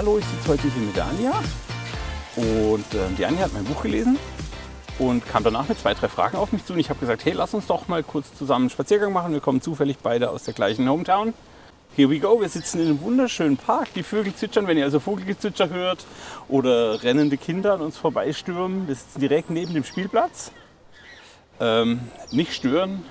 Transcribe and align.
hallo, 0.00 0.16
ich 0.16 0.24
sitze 0.24 0.48
heute 0.48 0.62
hier 0.62 0.82
mit 0.82 0.96
der 0.96 1.04
Anja. 1.04 1.32
Und 2.36 2.86
ähm, 2.94 3.16
die 3.18 3.26
Anja 3.26 3.42
hat 3.42 3.52
mein 3.52 3.64
Buch 3.64 3.82
gelesen 3.82 4.18
und 4.98 5.28
kam 5.28 5.44
danach 5.44 5.68
mit 5.68 5.78
zwei, 5.78 5.92
drei 5.92 6.08
Fragen 6.08 6.38
auf 6.38 6.52
mich 6.52 6.64
zu. 6.64 6.72
Und 6.72 6.78
ich 6.78 6.88
habe 6.88 6.98
gesagt, 7.00 7.22
hey, 7.26 7.34
lass 7.34 7.52
uns 7.52 7.66
doch 7.66 7.86
mal 7.86 8.02
kurz 8.02 8.34
zusammen 8.34 8.62
einen 8.62 8.70
Spaziergang 8.70 9.12
machen. 9.12 9.34
Wir 9.34 9.40
kommen 9.40 9.60
zufällig 9.60 9.98
beide 10.02 10.30
aus 10.30 10.44
der 10.44 10.54
gleichen 10.54 10.88
Hometown. 10.88 11.34
Here 11.96 12.08
we 12.08 12.18
go, 12.18 12.40
wir 12.40 12.48
sitzen 12.48 12.80
in 12.80 12.86
einem 12.86 13.02
wunderschönen 13.02 13.58
Park. 13.58 13.92
Die 13.94 14.02
Vögel 14.02 14.34
zwitschern, 14.34 14.66
wenn 14.66 14.78
ihr 14.78 14.84
also 14.84 15.00
Vogelgezwitscher 15.00 15.68
hört 15.68 16.06
oder 16.48 17.02
rennende 17.02 17.36
Kinder 17.36 17.74
an 17.74 17.82
uns 17.82 17.98
vorbeistürmen. 17.98 18.88
Wir 18.88 18.94
sitzen 18.94 19.20
direkt 19.20 19.50
neben 19.50 19.74
dem 19.74 19.84
Spielplatz. 19.84 20.50
Ähm, 21.60 22.00
nicht 22.30 22.54
stören, 22.54 23.04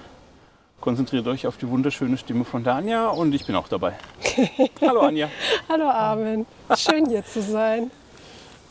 konzentriert 0.82 1.28
euch 1.28 1.46
auf 1.48 1.58
die 1.58 1.68
wunderschöne 1.70 2.18
Stimme 2.18 2.46
von 2.46 2.64
Dania 2.64 3.10
und 3.10 3.34
ich 3.34 3.46
bin 3.46 3.56
auch 3.56 3.68
dabei. 3.68 3.94
Hallo 4.82 5.02
Anja. 5.02 5.30
Hallo 5.68 5.86
Armin, 5.90 6.46
schön 6.76 7.08
hier 7.08 7.26
zu 7.26 7.42
sein. 7.42 7.92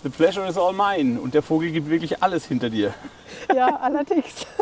The 0.02 0.08
pleasure 0.10 0.46
is 0.48 0.56
all 0.56 0.72
mine 0.72 1.20
und 1.20 1.34
der 1.34 1.42
Vogel 1.42 1.70
gibt 1.72 1.90
wirklich 1.90 2.22
alles 2.22 2.46
hinter 2.46 2.70
dir. 2.70 2.94
Ja, 3.54 3.76
allerdings. 3.76 4.46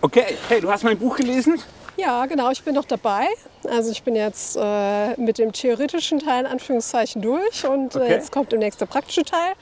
Okay, 0.00 0.36
hey, 0.48 0.60
du 0.60 0.70
hast 0.70 0.84
mein 0.84 0.96
Buch 0.96 1.16
gelesen? 1.16 1.60
Ja, 1.96 2.24
genau, 2.26 2.50
ich 2.52 2.62
bin 2.62 2.76
noch 2.76 2.84
dabei. 2.84 3.26
Also 3.68 3.90
ich 3.90 4.04
bin 4.04 4.14
jetzt 4.14 4.56
äh, 4.56 5.20
mit 5.20 5.38
dem 5.38 5.52
theoretischen 5.52 6.20
Teil 6.20 6.44
in 6.44 6.46
Anführungszeichen 6.46 7.20
durch 7.20 7.66
und 7.66 7.96
äh, 7.96 7.98
Okay. 7.98 8.10
jetzt 8.12 8.30
kommt 8.30 8.52
der 8.52 8.60
nächste 8.60 8.86
praktische 8.86 9.24
Teil. 9.24 9.54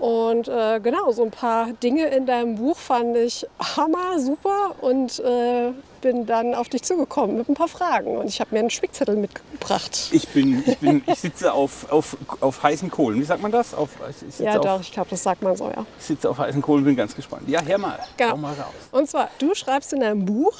Und 0.00 0.48
äh, 0.48 0.80
genau, 0.80 1.10
so 1.10 1.24
ein 1.24 1.30
paar 1.30 1.72
Dinge 1.72 2.06
in 2.08 2.26
deinem 2.26 2.54
Buch 2.56 2.76
fand 2.76 3.16
ich 3.16 3.46
hammer, 3.58 4.18
super 4.18 4.74
und 4.80 5.18
äh, 5.18 5.72
bin 6.00 6.26
dann 6.26 6.54
auf 6.54 6.68
dich 6.68 6.82
zugekommen 6.82 7.36
mit 7.36 7.48
ein 7.48 7.54
paar 7.54 7.68
Fragen. 7.68 8.16
Und 8.16 8.28
ich 8.28 8.40
habe 8.40 8.54
mir 8.54 8.60
einen 8.60 8.70
Spickzettel 8.70 9.16
mitgebracht. 9.16 10.08
Ich 10.12 10.28
bin, 10.28 10.62
ich 10.64 10.78
bin, 10.78 11.02
ich 11.06 11.18
sitze 11.18 11.52
auf, 11.52 11.90
auf, 11.90 12.16
auf 12.40 12.62
heißen 12.62 12.90
Kohlen. 12.90 13.20
Wie 13.20 13.24
sagt 13.24 13.42
man 13.42 13.50
das? 13.50 13.74
Auf, 13.74 13.90
Ja, 14.38 14.58
auf, 14.58 14.64
doch, 14.64 14.80
ich 14.80 14.92
glaube, 14.92 15.10
das 15.10 15.22
sagt 15.22 15.42
man 15.42 15.56
so, 15.56 15.64
ja. 15.64 15.84
Ich 15.98 16.04
sitze 16.04 16.30
auf 16.30 16.38
heißen 16.38 16.62
Kohlen, 16.62 16.84
bin 16.84 16.94
ganz 16.94 17.16
gespannt. 17.16 17.48
Ja, 17.48 17.60
hör 17.62 17.78
mal. 17.78 17.98
Genau. 18.16 18.32
Hau 18.32 18.36
mal 18.36 18.54
raus. 18.54 18.74
Und 18.92 19.08
zwar, 19.08 19.30
du 19.38 19.54
schreibst 19.54 19.92
in 19.92 20.00
deinem 20.00 20.24
Buch, 20.24 20.54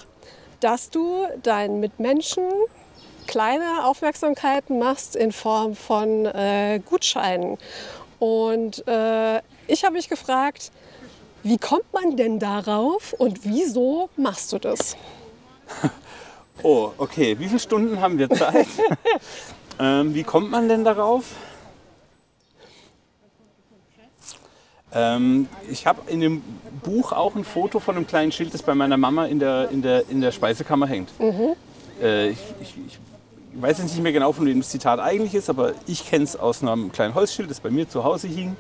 dass 0.61 0.91
du 0.91 1.27
deinen 1.43 1.79
Mitmenschen 1.79 2.45
kleine 3.29 3.85
Aufmerksamkeiten 3.85 4.79
machst 4.79 5.15
in 5.15 5.31
Form 5.31 5.77
von 5.77 6.27
äh, 6.27 6.81
Gutscheinen. 6.85 7.59
Und 8.19 8.87
äh, 8.89 9.39
ich 9.67 9.85
habe 9.85 9.95
mich 9.95 10.09
gefragt, 10.09 10.73
wie 11.43 11.59
kommt 11.59 11.93
man 11.93 12.17
denn 12.17 12.39
darauf 12.39 13.13
und 13.13 13.45
wieso 13.45 14.11
machst 14.17 14.53
du 14.53 14.59
das? 14.59 14.97
Oh, 16.65 16.91
okay. 16.99 17.39
Wie 17.39 17.47
viele 17.47 17.61
Stunden 17.61 18.01
haben 18.01 18.19
wir 18.19 18.29
Zeit? 18.31 18.67
ähm, 19.79 20.13
wie 20.13 20.25
kommt 20.25 20.51
man 20.51 20.69
denn 20.69 20.83
darauf? 20.83 21.25
Ähm, 24.93 25.49
ich 25.71 25.87
habe 25.87 26.11
in 26.11 26.21
dem 26.21 26.43
Buch 26.83 27.13
auch 27.13 27.37
ein 27.37 27.45
Foto 27.45 27.79
von 27.79 27.97
einem 27.97 28.09
kleinen 28.09 28.33
Schild, 28.33 28.55
das 28.55 28.63
bei 28.63 28.75
meiner 28.75 28.97
Mama 28.97 29.27
in 29.27 29.39
der, 29.39 29.69
in 29.71 29.83
der, 29.83 30.09
in 30.09 30.21
der 30.21 30.33
Speisekammer 30.33 30.89
hängt. 30.89 31.11
Äh, 32.03 32.31
ich, 32.31 32.39
ich, 32.61 32.75
ich 32.89 32.99
weiß 33.55 33.79
jetzt 33.79 33.93
nicht 33.93 34.03
mehr 34.03 34.13
genau, 34.13 34.33
von 34.33 34.47
wem 34.47 34.61
das 34.61 34.69
Zitat 34.71 35.01
eigentlich 35.01 35.35
ist, 35.35 35.51
aber 35.51 35.73
ich 35.87 36.09
kenne 36.09 36.25
es 36.25 36.37
aus 36.37 36.63
einem 36.63 36.93
kleinen 36.93 37.15
Holzschild, 37.15 37.51
das 37.51 37.61
bei 37.61 37.71
mir 37.71 37.89
zu 37.89 38.05
Hause 38.05 38.29
hing. 38.29 38.57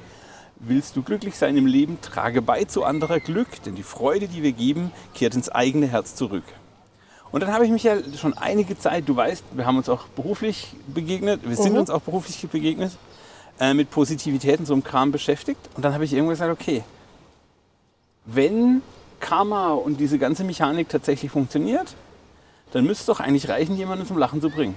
Willst 0.61 0.96
du 0.96 1.02
glücklich 1.02 1.36
sein 1.36 1.57
im 1.57 1.67
Leben, 1.67 2.01
trage 2.01 2.42
bei 2.42 2.64
zu 2.64 2.85
anderer 2.85 3.20
Glück, 3.20 3.63
denn 3.64 3.77
die 3.77 3.85
Freude, 3.85 4.27
die 4.27 4.42
wir 4.42 4.52
geben, 4.52 4.90
kehrt 5.14 5.35
ins 5.35 5.48
eigene 5.48 5.86
Herz 5.86 6.17
zurück. 6.17 6.45
Und 7.30 7.42
dann 7.42 7.52
habe 7.52 7.64
ich 7.64 7.70
mich 7.70 7.83
ja 7.83 7.96
schon 8.17 8.36
einige 8.36 8.79
Zeit, 8.79 9.08
du 9.08 9.14
weißt, 9.14 9.45
wir 9.52 9.67
haben 9.67 9.77
uns 9.77 9.89
auch 9.89 10.07
beruflich 10.08 10.74
begegnet, 10.89 11.40
wir 11.45 11.57
sind 11.57 11.77
uns 11.77 11.90
auch 11.90 12.01
beruflich 12.01 12.45
begegnet, 12.51 12.92
äh, 13.61 13.74
mit 13.74 13.90
Positivität 13.90 14.58
und 14.61 14.67
so 14.67 14.73
einem 14.73 14.83
Kram 14.83 15.13
beschäftigt. 15.13 15.61
Und 15.77 15.84
dann 15.84 15.95
habe 15.95 16.05
ich 16.05 16.13
irgendwann 16.13 16.34
gesagt, 16.34 16.61
okay, 16.61 16.83
wenn 18.24 18.83
Karma 19.20 19.73
und 19.73 20.01
diese 20.01 20.18
ganze 20.18 20.45
Mechanik 20.45 20.89
tatsächlich 20.89 21.30
funktioniert, 21.30 21.95
dann 22.73 22.84
müsste 22.84 23.02
es 23.02 23.06
doch 23.06 23.20
eigentlich 23.20 23.48
reichen, 23.48 23.77
jemanden 23.77 24.06
zum 24.06 24.18
Lachen 24.18 24.40
zu 24.40 24.51
bringen. 24.51 24.74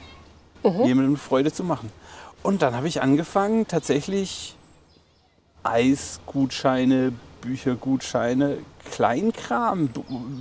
Jemandem 0.85 1.17
Freude 1.17 1.51
zu 1.51 1.63
machen. 1.63 1.91
Und 2.43 2.61
dann 2.61 2.75
habe 2.75 2.87
ich 2.87 3.01
angefangen, 3.01 3.67
tatsächlich 3.67 4.55
Eisgutscheine, 5.63 7.13
Büchergutscheine, 7.41 8.57
Kleinkram, 8.91 9.89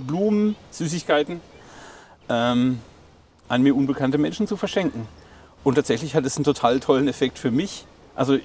Blumen, 0.07 0.55
Süßigkeiten 0.71 1.41
ähm, 2.29 2.79
an 3.47 3.61
mir 3.61 3.75
unbekannte 3.75 4.17
Menschen 4.17 4.47
zu 4.47 4.57
verschenken. 4.57 5.07
Und 5.63 5.75
tatsächlich 5.75 6.15
hat 6.15 6.25
es 6.25 6.37
einen 6.37 6.45
total 6.45 6.79
tollen 6.79 7.07
Effekt 7.07 7.37
für 7.37 7.51
mich. 7.51 7.85
Also 8.15 8.39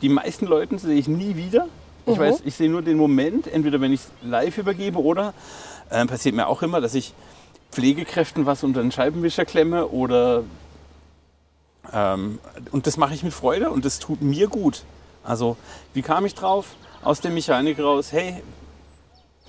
die 0.00 0.08
meisten 0.08 0.46
Leute 0.46 0.78
sehe 0.78 0.96
ich 0.96 1.08
nie 1.08 1.36
wieder. 1.36 1.66
Ich 2.06 2.18
weiß, 2.18 2.42
ich 2.46 2.54
sehe 2.54 2.70
nur 2.70 2.80
den 2.80 2.96
Moment, 2.96 3.46
entweder 3.46 3.82
wenn 3.82 3.92
ich 3.92 4.00
es 4.00 4.10
live 4.22 4.56
übergebe 4.56 4.98
oder 4.98 5.34
äh, 5.90 6.06
passiert 6.06 6.34
mir 6.34 6.46
auch 6.46 6.62
immer, 6.62 6.80
dass 6.80 6.94
ich 6.94 7.12
Pflegekräften 7.70 8.46
was 8.46 8.64
unter 8.64 8.82
den 8.82 8.92
Scheibenwischer 8.92 9.44
klemme 9.44 9.88
oder 9.88 10.44
ähm, 11.92 12.38
und 12.70 12.86
das 12.86 12.96
mache 12.96 13.14
ich 13.14 13.22
mit 13.22 13.32
Freude 13.32 13.70
und 13.70 13.84
das 13.84 13.98
tut 13.98 14.20
mir 14.22 14.48
gut. 14.48 14.84
Also 15.24 15.56
wie 15.94 16.02
kam 16.02 16.26
ich 16.26 16.34
drauf? 16.34 16.74
Aus 17.02 17.20
der 17.20 17.30
Mechanik 17.30 17.78
raus, 17.78 18.12
hey, 18.12 18.42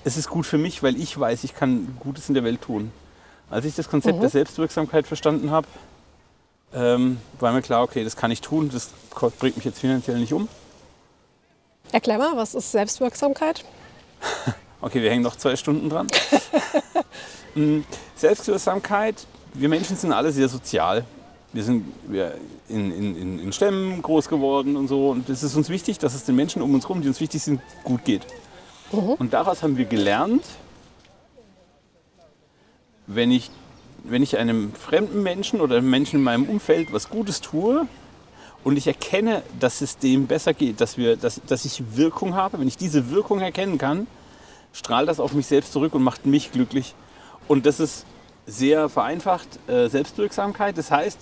es 0.04 0.16
ist 0.16 0.28
gut 0.28 0.46
für 0.46 0.58
mich, 0.58 0.82
weil 0.82 0.96
ich 0.96 1.18
weiß, 1.18 1.44
ich 1.44 1.54
kann 1.54 1.96
Gutes 2.00 2.28
in 2.28 2.34
der 2.34 2.44
Welt 2.44 2.62
tun. 2.62 2.92
Als 3.50 3.64
ich 3.64 3.74
das 3.74 3.88
Konzept 3.88 4.22
der 4.22 4.30
Selbstwirksamkeit 4.30 5.06
verstanden 5.06 5.50
habe, 5.50 5.66
ähm, 6.72 7.18
war 7.40 7.52
mir 7.52 7.62
klar, 7.62 7.82
okay, 7.82 8.04
das 8.04 8.16
kann 8.16 8.30
ich 8.30 8.40
tun, 8.40 8.70
das 8.72 8.90
bringt 9.38 9.56
mich 9.56 9.64
jetzt 9.64 9.80
finanziell 9.80 10.18
nicht 10.18 10.32
um. 10.32 10.48
Erklär 11.90 12.18
mal, 12.18 12.36
was 12.36 12.54
ist 12.54 12.70
Selbstwirksamkeit? 12.70 13.64
Okay, 14.82 15.02
wir 15.02 15.10
hängen 15.10 15.22
noch 15.22 15.36
zwei 15.36 15.56
Stunden 15.56 15.88
dran. 15.88 16.06
Mm, 17.56 17.80
Selbstwirksamkeit, 18.14 19.26
wir 19.54 19.68
Menschen 19.68 19.96
sind 19.96 20.12
alle 20.12 20.30
sehr 20.30 20.48
sozial. 20.48 21.04
Wir 21.52 21.64
sind 21.64 21.84
in, 22.68 22.92
in, 22.92 23.40
in, 23.40 23.52
Stämmen 23.52 24.00
groß 24.02 24.28
geworden 24.28 24.76
und 24.76 24.86
so. 24.86 25.10
Und 25.10 25.28
es 25.28 25.42
ist 25.42 25.56
uns 25.56 25.68
wichtig, 25.68 25.98
dass 25.98 26.14
es 26.14 26.22
den 26.22 26.36
Menschen 26.36 26.62
um 26.62 26.72
uns 26.74 26.84
herum, 26.84 27.02
die 27.02 27.08
uns 27.08 27.20
wichtig 27.20 27.42
sind, 27.42 27.60
gut 27.82 28.04
geht. 28.04 28.24
Und 28.92 29.32
daraus 29.32 29.64
haben 29.64 29.76
wir 29.76 29.84
gelernt, 29.84 30.44
wenn 33.08 33.32
ich, 33.32 33.50
wenn 34.04 34.22
ich 34.22 34.38
einem 34.38 34.72
fremden 34.72 35.24
Menschen 35.24 35.60
oder 35.60 35.78
einem 35.78 35.90
Menschen 35.90 36.20
in 36.20 36.22
meinem 36.22 36.44
Umfeld 36.44 36.92
was 36.92 37.08
Gutes 37.08 37.40
tue 37.40 37.88
und 38.62 38.76
ich 38.76 38.86
erkenne, 38.86 39.42
dass 39.58 39.80
es 39.80 39.98
dem 39.98 40.28
besser 40.28 40.54
geht, 40.54 40.80
dass, 40.80 40.96
wir, 40.96 41.16
dass, 41.16 41.40
dass 41.48 41.64
ich 41.64 41.96
Wirkung 41.96 42.36
habe, 42.36 42.60
wenn 42.60 42.68
ich 42.68 42.76
diese 42.76 43.10
Wirkung 43.10 43.40
erkennen 43.40 43.76
kann, 43.76 44.06
strahlt 44.72 45.08
das 45.08 45.20
auf 45.20 45.32
mich 45.32 45.46
selbst 45.46 45.72
zurück 45.72 45.94
und 45.94 46.02
macht 46.02 46.26
mich 46.26 46.52
glücklich. 46.52 46.94
Und 47.48 47.66
das 47.66 47.80
ist 47.80 48.06
sehr 48.46 48.88
vereinfacht 48.88 49.48
äh, 49.68 49.88
Selbstwirksamkeit. 49.88 50.76
Das 50.78 50.90
heißt, 50.90 51.18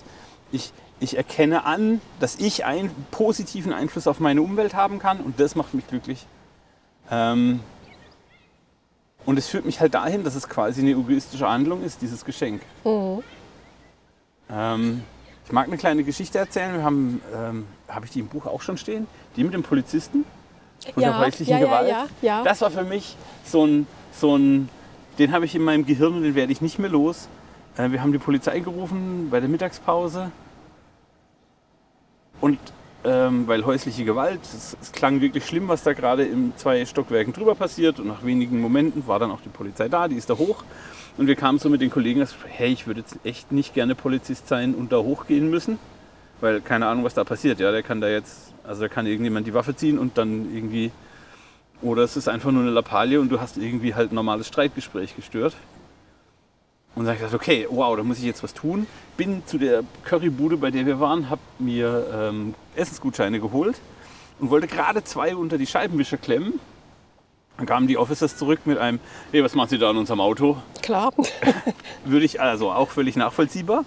ich, 0.53 0.73
ich 1.01 1.17
erkenne 1.17 1.65
an, 1.65 2.01
dass 2.21 2.37
ich 2.37 2.65
einen 2.65 2.91
positiven 3.11 3.73
Einfluss 3.73 4.07
auf 4.07 4.21
meine 4.21 4.43
Umwelt 4.43 4.75
haben 4.75 4.99
kann 4.99 5.21
und 5.21 5.41
das 5.41 5.55
macht 5.55 5.75
mich 5.75 5.87
glücklich. 5.87 6.27
Ähm, 7.11 7.61
und 9.25 9.39
es 9.39 9.49
führt 9.49 9.67
mich 9.67 9.81
halt 9.81 9.95
dahin, 9.95 10.25
dass 10.25 10.35
es 10.35 10.49
quasi 10.49 10.81
eine 10.81 10.91
egoistische 10.91 11.49
Handlung 11.49 11.83
ist, 11.83 12.01
dieses 12.01 12.25
Geschenk. 12.25 12.63
Ähm, 14.51 15.03
ich 15.45 15.53
mag 15.53 15.67
eine 15.67 15.77
kleine 15.77 16.05
Geschichte 16.05 16.39
erzählen. 16.39 16.75
Wir 16.75 16.83
haben, 16.83 17.21
ähm, 17.35 17.67
habe 17.89 18.07
ich 18.07 18.11
die 18.13 18.21
im 18.21 18.29
Buch 18.29 18.47
auch 18.47 18.63
schon 18.63 18.79
stehen? 18.79 19.07
Die 19.37 19.45
mit 19.45 19.55
dem 19.55 19.63
Polizisten 19.63 20.25
von 20.93 21.03
der 21.03 21.19
häuslichen 21.19 21.53
ja, 21.53 21.59
ja, 21.59 21.65
Gewalt. 21.65 21.89
ja, 21.89 22.07
ja. 22.23 22.45
Das 22.45 22.61
war 22.61 22.71
für 22.71 22.85
mich 22.85 23.17
so 23.45 23.67
ein, 23.67 23.87
so 24.13 24.37
ein, 24.37 24.69
den 25.19 25.33
habe 25.33 25.45
ich 25.45 25.55
in 25.55 25.63
meinem 25.63 25.87
Gehirn 25.87 26.15
und 26.15 26.23
den 26.23 26.35
werde 26.35 26.53
ich 26.53 26.61
nicht 26.61 26.79
mehr 26.79 26.91
los. 26.91 27.29
Äh, 27.77 27.91
wir 27.91 28.03
haben 28.03 28.13
die 28.13 28.19
Polizei 28.19 28.61
gerufen 28.61 29.29
bei 29.31 29.41
der 29.41 29.49
Mittagspause. 29.49 30.31
Und 32.41 32.59
ähm, 33.05 33.47
weil 33.47 33.65
häusliche 33.65 34.05
Gewalt, 34.05 34.41
es, 34.43 34.77
es 34.81 34.93
klang 34.93 35.21
wirklich 35.21 35.47
schlimm, 35.47 35.69
was 35.69 35.83
da 35.83 35.93
gerade 35.93 36.25
in 36.25 36.53
zwei 36.57 36.85
Stockwerken 36.85 37.33
drüber 37.33 37.55
passiert. 37.55 38.01
Und 38.01 38.09
nach 38.09 38.25
wenigen 38.25 38.61
Momenten 38.61 39.07
war 39.07 39.19
dann 39.19 39.31
auch 39.31 39.41
die 39.41 39.49
Polizei 39.49 39.89
da, 39.89 40.09
die 40.09 40.17
ist 40.17 40.31
da 40.31 40.37
hoch. 40.37 40.65
Und 41.17 41.27
wir 41.27 41.37
kamen 41.37 41.59
so 41.59 41.69
mit 41.69 41.81
den 41.81 41.91
Kollegen, 41.91 42.21
dass, 42.21 42.35
hey, 42.47 42.73
ich 42.73 42.87
würde 42.87 43.01
jetzt 43.01 43.19
echt 43.25 43.51
nicht 43.51 43.75
gerne 43.75 43.95
Polizist 43.95 44.49
sein 44.49 44.75
und 44.75 44.93
da 44.93 44.99
hochgehen 44.99 45.51
müssen. 45.51 45.79
Weil 46.41 46.61
keine 46.61 46.87
Ahnung, 46.87 47.05
was 47.05 47.15
da 47.15 47.25
passiert. 47.25 47.61
Ja, 47.61 47.73
der 47.73 47.83
kann 47.83 48.01
da 48.01 48.09
jetzt, 48.09 48.53
also 48.65 48.83
da 48.83 48.89
kann 48.89 49.07
irgendjemand 49.07 49.47
die 49.47 49.55
Waffe 49.55 49.75
ziehen 49.75 49.99
und 49.99 50.19
dann 50.19 50.55
irgendwie 50.55 50.93
oder 51.81 52.03
es 52.03 52.17
ist 52.17 52.29
einfach 52.29 52.51
nur 52.51 52.63
eine 52.63 52.71
Lappalie 52.71 53.21
und 53.21 53.29
du 53.31 53.41
hast 53.41 53.57
irgendwie 53.57 53.95
halt 53.95 54.11
ein 54.13 54.15
normales 54.15 54.49
Streitgespräch 54.49 55.15
gestört. 55.15 55.55
Und 56.95 57.05
dann 57.05 57.15
habe 57.15 57.17
ich 57.17 57.23
gesagt, 57.23 57.43
okay, 57.43 57.67
wow, 57.71 57.97
da 57.97 58.03
muss 58.03 58.19
ich 58.19 58.25
jetzt 58.25 58.43
was 58.43 58.55
tun. 58.55 58.87
Bin 59.17 59.43
zu 59.47 59.59
der 59.59 59.85
Currybude, 60.05 60.57
bei 60.57 60.73
der 60.73 60.87
wir 60.87 60.99
waren, 60.99 61.31
habe 61.31 61.41
mir 61.61 62.07
ähm, 62.13 62.55
Essensgutscheine 62.75 63.39
geholt 63.39 63.77
und 64.41 64.51
wollte 64.51 64.67
gerade 64.67 65.05
zwei 65.05 65.37
unter 65.37 65.59
die 65.59 65.67
Scheibenwischer 65.67 66.17
klemmen. 66.17 66.59
Dann 67.57 67.67
kamen 67.67 67.87
die 67.87 67.97
Officers 67.97 68.37
zurück 68.37 68.61
mit 68.65 68.79
einem, 68.79 68.99
hey, 69.31 69.45
was 69.45 69.55
machen 69.55 69.69
Sie 69.69 69.79
da 69.79 69.91
in 69.91 69.97
unserem 69.97 70.21
Auto? 70.21 70.57
Klar. 70.83 71.13
Würde 72.05 72.25
ich 72.25 72.41
also 72.41 72.73
auch 72.73 72.91
völlig 72.91 73.15
nachvollziehbar. 73.17 73.85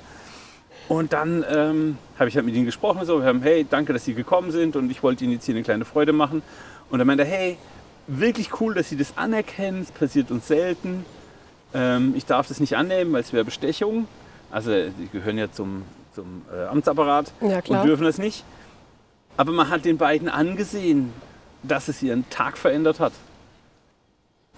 Und 0.91 1.13
dann 1.13 1.45
ähm, 1.49 1.97
habe 2.19 2.27
ich 2.27 2.35
halt 2.35 2.45
mit 2.45 2.53
ihnen 2.53 2.65
gesprochen. 2.65 3.05
So, 3.05 3.19
wir 3.19 3.25
haben, 3.25 3.41
hey, 3.43 3.65
danke, 3.67 3.93
dass 3.93 4.03
Sie 4.03 4.13
gekommen 4.13 4.51
sind 4.51 4.75
und 4.75 4.91
ich 4.91 5.01
wollte 5.01 5.23
Ihnen 5.23 5.31
jetzt 5.31 5.45
hier 5.45 5.55
eine 5.55 5.63
kleine 5.63 5.85
Freude 5.85 6.11
machen. 6.11 6.41
Und 6.89 6.99
dann 6.99 7.07
meinte 7.07 7.23
er, 7.23 7.29
hey, 7.29 7.57
wirklich 8.07 8.59
cool, 8.59 8.73
dass 8.73 8.89
Sie 8.89 8.97
das 8.97 9.17
anerkennen. 9.17 9.83
Es 9.83 9.91
passiert 9.93 10.31
uns 10.31 10.49
selten. 10.49 11.05
Ähm, 11.73 12.13
ich 12.17 12.25
darf 12.25 12.49
das 12.49 12.59
nicht 12.59 12.75
annehmen, 12.75 13.13
weil 13.13 13.21
es 13.21 13.31
wäre 13.31 13.45
Bestechung. 13.45 14.05
Also 14.51 14.69
die 14.71 15.07
gehören 15.09 15.37
ja 15.37 15.49
zum, 15.49 15.83
zum 16.13 16.41
äh, 16.53 16.65
Amtsapparat 16.65 17.31
Ja, 17.39 17.61
und 17.69 17.85
dürfen 17.85 18.03
das 18.03 18.17
nicht. 18.17 18.43
Aber 19.37 19.53
man 19.53 19.69
hat 19.69 19.85
den 19.85 19.97
beiden 19.97 20.27
angesehen, 20.27 21.13
dass 21.63 21.87
es 21.87 22.03
ihren 22.03 22.29
Tag 22.29 22.57
verändert 22.57 22.99
hat. 22.99 23.13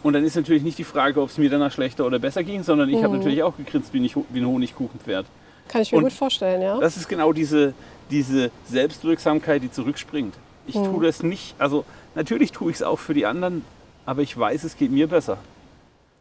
Und 0.01 0.13
dann 0.13 0.23
ist 0.23 0.35
natürlich 0.35 0.63
nicht 0.63 0.79
die 0.79 0.83
Frage, 0.83 1.21
ob 1.21 1.29
es 1.29 1.37
mir 1.37 1.51
danach 1.51 1.71
schlechter 1.71 2.07
oder 2.07 2.17
besser 2.17 2.43
ging, 2.43 2.63
sondern 2.63 2.89
ich 2.89 3.03
habe 3.03 3.17
natürlich 3.17 3.43
auch 3.43 3.55
gegrinst 3.55 3.93
wie, 3.93 3.99
nicht, 3.99 4.17
wie 4.31 4.39
ein 4.39 4.47
Honigkuchenpferd. 4.47 5.27
Kann 5.67 5.81
ich 5.81 5.91
mir 5.91 5.97
Und 5.99 6.03
gut 6.05 6.13
vorstellen, 6.13 6.61
ja. 6.61 6.77
Das 6.79 6.97
ist 6.97 7.07
genau 7.07 7.33
diese, 7.33 7.73
diese 8.09 8.51
Selbstwirksamkeit, 8.69 9.63
die 9.63 9.71
zurückspringt. 9.71 10.35
Ich 10.67 10.75
Mhm. 10.75 10.85
tue 10.85 11.05
das 11.05 11.23
nicht, 11.23 11.55
also 11.59 11.83
natürlich 12.15 12.51
tue 12.51 12.71
ich 12.71 12.77
es 12.77 12.83
auch 12.83 12.99
für 12.99 13.13
die 13.13 13.25
anderen, 13.25 13.65
aber 14.05 14.21
ich 14.21 14.37
weiß, 14.37 14.63
es 14.63 14.77
geht 14.77 14.91
mir 14.91 15.07
besser. 15.07 15.37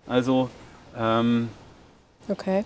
Also, 0.06 0.48
ähm, 0.96 1.48
Okay. 2.28 2.64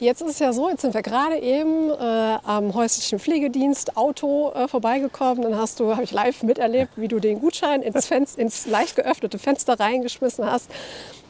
Jetzt 0.00 0.22
ist 0.22 0.30
es 0.32 0.38
ja 0.40 0.52
so, 0.52 0.68
jetzt 0.68 0.82
sind 0.82 0.92
wir 0.92 1.02
gerade 1.02 1.38
eben 1.38 1.90
äh, 1.90 2.38
am 2.44 2.74
häuslichen 2.74 3.18
Pflegedienst 3.18 3.96
Auto 3.96 4.50
äh, 4.52 4.66
vorbeigekommen. 4.68 5.42
Dann 5.42 5.56
hast 5.56 5.78
du, 5.80 5.92
habe 5.92 6.02
ich 6.02 6.10
live 6.10 6.42
miterlebt, 6.42 6.92
wie 6.96 7.08
du 7.08 7.20
den 7.20 7.40
Gutschein 7.40 7.82
ins, 7.82 8.06
Fenster, 8.06 8.40
ins 8.40 8.66
leicht 8.66 8.96
geöffnete 8.96 9.38
Fenster 9.38 9.78
reingeschmissen 9.78 10.44
hast. 10.50 10.70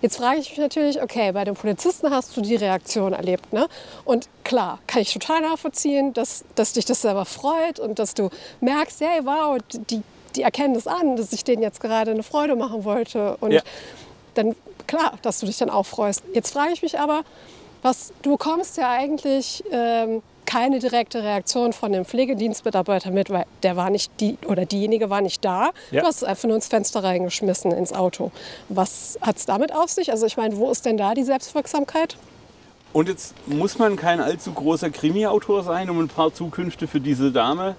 Jetzt 0.00 0.16
frage 0.16 0.40
ich 0.40 0.50
mich 0.50 0.58
natürlich, 0.58 1.02
okay, 1.02 1.32
bei 1.32 1.44
den 1.44 1.55
Polizisten 1.55 2.11
hast 2.11 2.37
du 2.37 2.40
die 2.40 2.56
Reaktion 2.56 3.12
erlebt. 3.12 3.52
Ne? 3.52 3.69
Und 4.05 4.28
klar, 4.44 4.78
kann 4.87 5.02
ich 5.02 5.12
total 5.12 5.43
nachvollziehen, 5.43 6.12
dass, 6.14 6.44
dass 6.55 6.72
dich 6.72 6.84
das 6.84 7.02
selber 7.02 7.25
freut 7.25 7.78
und 7.81 7.99
dass 7.99 8.14
du 8.14 8.31
merkst, 8.60 9.00
hey, 9.00 9.20
wow, 9.25 9.58
die, 9.90 10.02
die 10.37 10.43
erkennen 10.43 10.75
das 10.75 10.87
an, 10.87 11.17
dass 11.17 11.32
ich 11.32 11.44
denen 11.44 11.62
jetzt 11.62 11.81
gerade 11.81 12.10
eine 12.10 12.22
Freude 12.22 12.56
machen 12.56 12.84
wollte. 12.84 13.37
Und 13.40 13.52
Ja. 13.52 13.62
dann 14.34 14.56
klar, 14.87 15.14
dass 15.22 15.40
du 15.40 15.46
dich 15.46 15.58
dann 15.58 15.70
auch 15.70 15.87
freust. 15.87 16.22
Jetzt 16.32 16.52
frage 16.52 16.72
ich 16.72 16.82
mich 16.82 16.99
aber, 16.99 17.22
was 17.84 18.12
du 18.22 18.32
bekommst 18.32 18.76
ja 18.76 18.90
eigentlich 18.90 19.62
ähm, 19.70 20.22
keine 20.46 20.81
direkte 20.81 21.22
Reaktion 21.22 21.72
von 21.72 21.92
dem 21.92 22.04
Pflegedienstmitarbeiter 22.04 23.10
mit, 23.12 23.31
weil 23.31 23.44
der 23.62 23.76
war 23.76 23.90
nicht 23.90 24.10
die 24.20 24.36
oder 24.46 24.66
diejenige 24.66 25.08
war 25.10 25.20
nicht 25.20 25.44
da. 25.44 25.70
Ja. 25.90 26.00
Du 26.00 26.06
hast 26.06 26.16
es 26.16 26.25
einfach 26.25 26.48
nur 26.48 26.56
ins 26.56 26.66
Fenster 26.66 27.04
reingeschmissen 27.04 27.70
ins 27.70 27.92
Auto. 27.92 28.32
Was 28.69 29.19
hat 29.20 29.36
es 29.36 29.46
damit 29.46 29.72
auf 29.72 29.90
sich? 29.90 30.10
Also 30.10 30.26
ich 30.26 30.36
meine, 30.36 30.56
wo 30.56 30.70
ist 30.70 30.84
denn 30.84 30.96
da 30.96 31.14
die 31.14 31.22
Selbstwirksamkeit? 31.22 32.16
und 32.94 33.08
jetzt 33.08 33.34
muss 33.46 33.76
man 33.78 33.96
kein 33.96 34.20
allzu 34.20 34.52
großer 34.52 34.88
Krimi-Autor 34.88 35.64
sein, 35.64 35.90
um 35.90 35.98
ein 35.98 36.08
paar 36.08 36.32
Zukünfte 36.32 36.86
für 36.86 37.00
diese 37.00 37.32
Dame, 37.32 37.75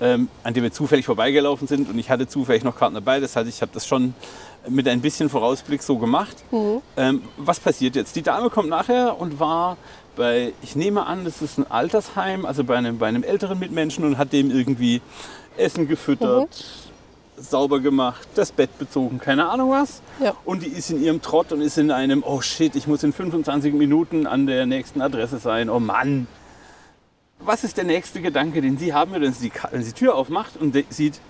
ähm, 0.00 0.28
an 0.42 0.54
der 0.54 0.62
wir 0.62 0.72
zufällig 0.72 1.04
vorbeigelaufen 1.04 1.68
sind 1.68 1.88
und 1.88 1.98
ich 1.98 2.10
hatte 2.10 2.26
zufällig 2.26 2.64
noch 2.64 2.76
Karten 2.76 2.94
dabei, 2.94 3.20
das 3.20 3.36
heißt, 3.36 3.48
ich 3.48 3.60
habe 3.60 3.70
das 3.74 3.86
schon 3.86 4.14
mit 4.68 4.88
ein 4.88 5.00
bisschen 5.00 5.28
Vorausblick 5.28 5.82
so 5.82 5.98
gemacht. 5.98 6.36
Ähm, 6.96 7.22
was 7.36 7.60
passiert 7.60 7.96
jetzt? 7.96 8.16
Die 8.16 8.22
Dame 8.22 8.50
kommt 8.50 8.68
nachher 8.68 9.20
und 9.20 9.40
war 9.40 9.76
bei, 10.16 10.52
ich 10.62 10.76
nehme 10.76 11.06
an, 11.06 11.24
das 11.24 11.42
ist 11.42 11.58
ein 11.58 11.70
Altersheim, 11.70 12.46
also 12.46 12.64
bei 12.64 12.76
einem, 12.76 12.98
bei 12.98 13.06
einem 13.06 13.22
älteren 13.22 13.58
Mitmenschen 13.58 14.04
und 14.04 14.18
hat 14.18 14.32
dem 14.32 14.50
irgendwie 14.50 15.02
Essen 15.56 15.88
gefüttert, 15.88 16.64
sauber 17.36 17.80
gemacht, 17.80 18.28
das 18.34 18.52
Bett 18.52 18.78
bezogen, 18.78 19.18
keine 19.18 19.48
Ahnung 19.48 19.70
was. 19.70 20.02
Ja. 20.22 20.34
Und 20.44 20.62
die 20.62 20.68
ist 20.68 20.90
in 20.90 21.02
ihrem 21.02 21.20
Trott 21.20 21.52
und 21.52 21.60
ist 21.60 21.78
in 21.78 21.90
einem, 21.90 22.22
oh 22.24 22.40
shit, 22.40 22.76
ich 22.76 22.86
muss 22.86 23.02
in 23.02 23.12
25 23.12 23.74
Minuten 23.74 24.26
an 24.26 24.46
der 24.46 24.66
nächsten 24.66 25.00
Adresse 25.02 25.38
sein, 25.38 25.68
oh 25.68 25.80
Mann. 25.80 26.26
Was 27.40 27.64
ist 27.64 27.76
der 27.76 27.84
nächste 27.84 28.22
Gedanke, 28.22 28.62
den 28.62 28.78
Sie 28.78 28.94
haben, 28.94 29.12
wenn 29.12 29.32
sie, 29.32 29.50
wenn 29.70 29.82
sie 29.82 29.92
die 29.92 29.98
Tür 29.98 30.14
aufmacht 30.14 30.56
und 30.58 30.76
sieht, 30.90 31.20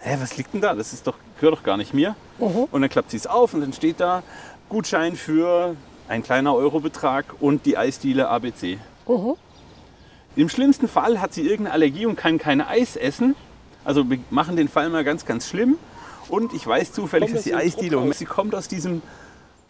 hä, 0.00 0.16
was 0.20 0.36
liegt 0.36 0.54
denn 0.54 0.60
da? 0.60 0.74
Das 0.74 0.92
ist 0.92 1.06
doch, 1.06 1.16
gehört 1.40 1.58
doch 1.58 1.62
gar 1.62 1.76
nicht 1.76 1.94
mir. 1.94 2.16
Und 2.70 2.80
dann 2.80 2.90
klappt 2.90 3.10
sie 3.10 3.16
es 3.16 3.26
auf 3.26 3.54
und 3.54 3.60
dann 3.60 3.72
steht 3.72 4.00
da 4.00 4.22
Gutschein 4.68 5.16
für 5.16 5.76
ein 6.08 6.22
kleiner 6.22 6.54
Eurobetrag 6.54 7.34
und 7.40 7.66
die 7.66 7.76
Eisdiele 7.76 8.28
ABC. 8.28 8.78
Im 10.36 10.48
schlimmsten 10.48 10.88
Fall 10.88 11.20
hat 11.20 11.34
sie 11.34 11.42
irgendeine 11.42 11.72
Allergie 11.72 12.06
und 12.06 12.16
kann 12.16 12.38
keine 12.38 12.68
Eis 12.68 12.96
essen. 12.96 13.34
Also 13.84 14.08
wir 14.08 14.18
machen 14.30 14.56
den 14.56 14.68
Fall 14.68 14.88
mal 14.90 15.04
ganz, 15.04 15.24
ganz 15.24 15.48
schlimm. 15.48 15.76
Und 16.28 16.52
ich 16.52 16.66
weiß 16.66 16.92
zufällig, 16.92 17.28
Kommt 17.30 17.38
dass 17.38 17.44
die 17.44 17.50
dem 17.50 17.58
Eisdiele, 17.58 17.98
und 17.98 18.14
sie 18.14 18.24
kommt 18.24 18.54
aus 18.54 18.68
diesem, 18.68 19.02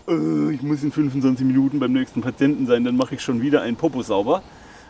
äh, 0.07 0.53
ich 0.53 0.63
muss 0.63 0.83
in 0.83 0.93
25 0.93 1.47
Minuten 1.47 1.79
beim 1.79 1.93
nächsten 1.93 2.21
Patienten 2.21 2.67
sein, 2.67 2.85
dann 2.85 2.97
mache 2.97 3.15
ich 3.15 3.23
schon 3.23 3.41
wieder 3.41 3.63
einen 3.63 3.77
Popo 3.77 4.03
sauber. 4.03 4.43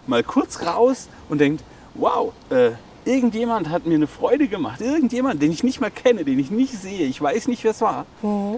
Mal 0.08 0.24
kurz 0.24 0.62
raus 0.66 1.08
und 1.28 1.40
denkt, 1.40 1.62
wow, 1.94 2.32
äh, 2.50 2.72
irgendjemand 3.10 3.68
hat 3.68 3.86
mir 3.86 3.94
eine 3.96 4.06
Freude 4.06 4.48
gemacht. 4.48 4.80
Irgendjemand, 4.80 5.42
den 5.42 5.50
ich 5.52 5.62
nicht 5.64 5.80
mal 5.80 5.90
kenne, 5.90 6.24
den 6.24 6.38
ich 6.38 6.50
nicht 6.50 6.72
sehe, 6.74 7.06
ich 7.06 7.20
weiß 7.20 7.48
nicht, 7.48 7.64
wer 7.64 7.72
es 7.72 7.80
war, 7.80 8.06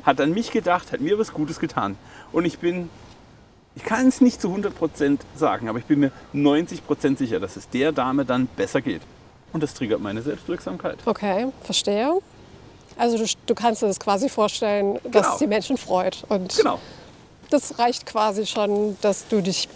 hat 0.05 0.21
an 0.21 0.33
mich 0.33 0.51
gedacht, 0.51 0.93
hat 0.93 1.01
mir 1.01 1.19
was 1.19 1.33
Gutes 1.33 1.59
getan. 1.59 1.97
Und 2.33 2.45
ich 2.45 2.59
bin 2.59 2.89
ich 3.75 3.85
kann 3.85 4.07
es 4.07 4.21
nicht 4.21 4.39
zu 4.39 4.49
100% 4.55 5.21
sagen, 5.35 5.67
aber 5.71 5.79
ich 5.79 5.87
bin 5.87 6.01
mir 6.01 6.13
90% 6.35 7.17
sicher, 7.17 7.41
dass 7.41 7.57
es 7.57 7.71
der 7.71 7.91
Dame 7.91 8.27
dann 8.27 8.47
besser 8.47 8.83
geht. 8.83 9.01
Und 9.55 9.63
das 9.63 9.73
triggert 9.73 9.99
meine 10.01 10.21
Selbstwirksamkeit. 10.21 10.99
Okay, 11.07 11.47
verstehe. 11.63 12.19
Also 12.99 13.17
du, 13.17 13.25
du 13.47 13.55
kannst 13.55 13.81
dir 13.81 13.87
das 13.87 13.99
quasi 13.99 14.29
vorstellen, 14.29 14.99
dass 15.05 15.23
Genau. 15.23 15.33
es 15.33 15.39
die 15.39 15.47
Menschen 15.47 15.79
freut. 15.79 16.23
Und 16.29 16.55
Genau. 16.55 16.79
das 17.49 17.79
reicht 17.79 18.05
quasi 18.05 18.45
schon, 18.45 18.99
dass 19.01 19.27
du 19.29 19.41
dich 19.41 19.71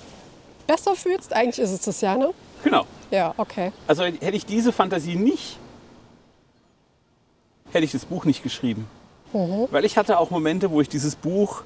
besser 0.67 0.95
fühlst. 0.95 1.33
Eigentlich 1.33 1.59
ist 1.59 1.71
es 1.73 1.81
das 1.81 2.03
ja, 2.03 2.17
ne? 2.19 2.35
Genau. 2.65 2.85
Ja, 3.11 3.35
okay. 3.37 3.73
Also 3.87 4.05
hätte 4.05 4.37
ich 4.37 4.47
diese 4.47 4.73
Fantasie 4.73 5.17
nicht, 5.17 5.59
hätte 7.73 7.85
ich 7.85 7.93
das 7.93 8.05
Buch 8.05 8.25
nicht 8.25 8.43
geschrieben. 8.43 8.89
Weil 9.71 9.85
ich 9.85 9.99
hatte 9.99 10.19
auch 10.19 10.31
Momente, 10.31 10.71
wo 10.71 10.81
ich 10.81 10.89
dieses 10.89 11.15
Buch 11.15 11.63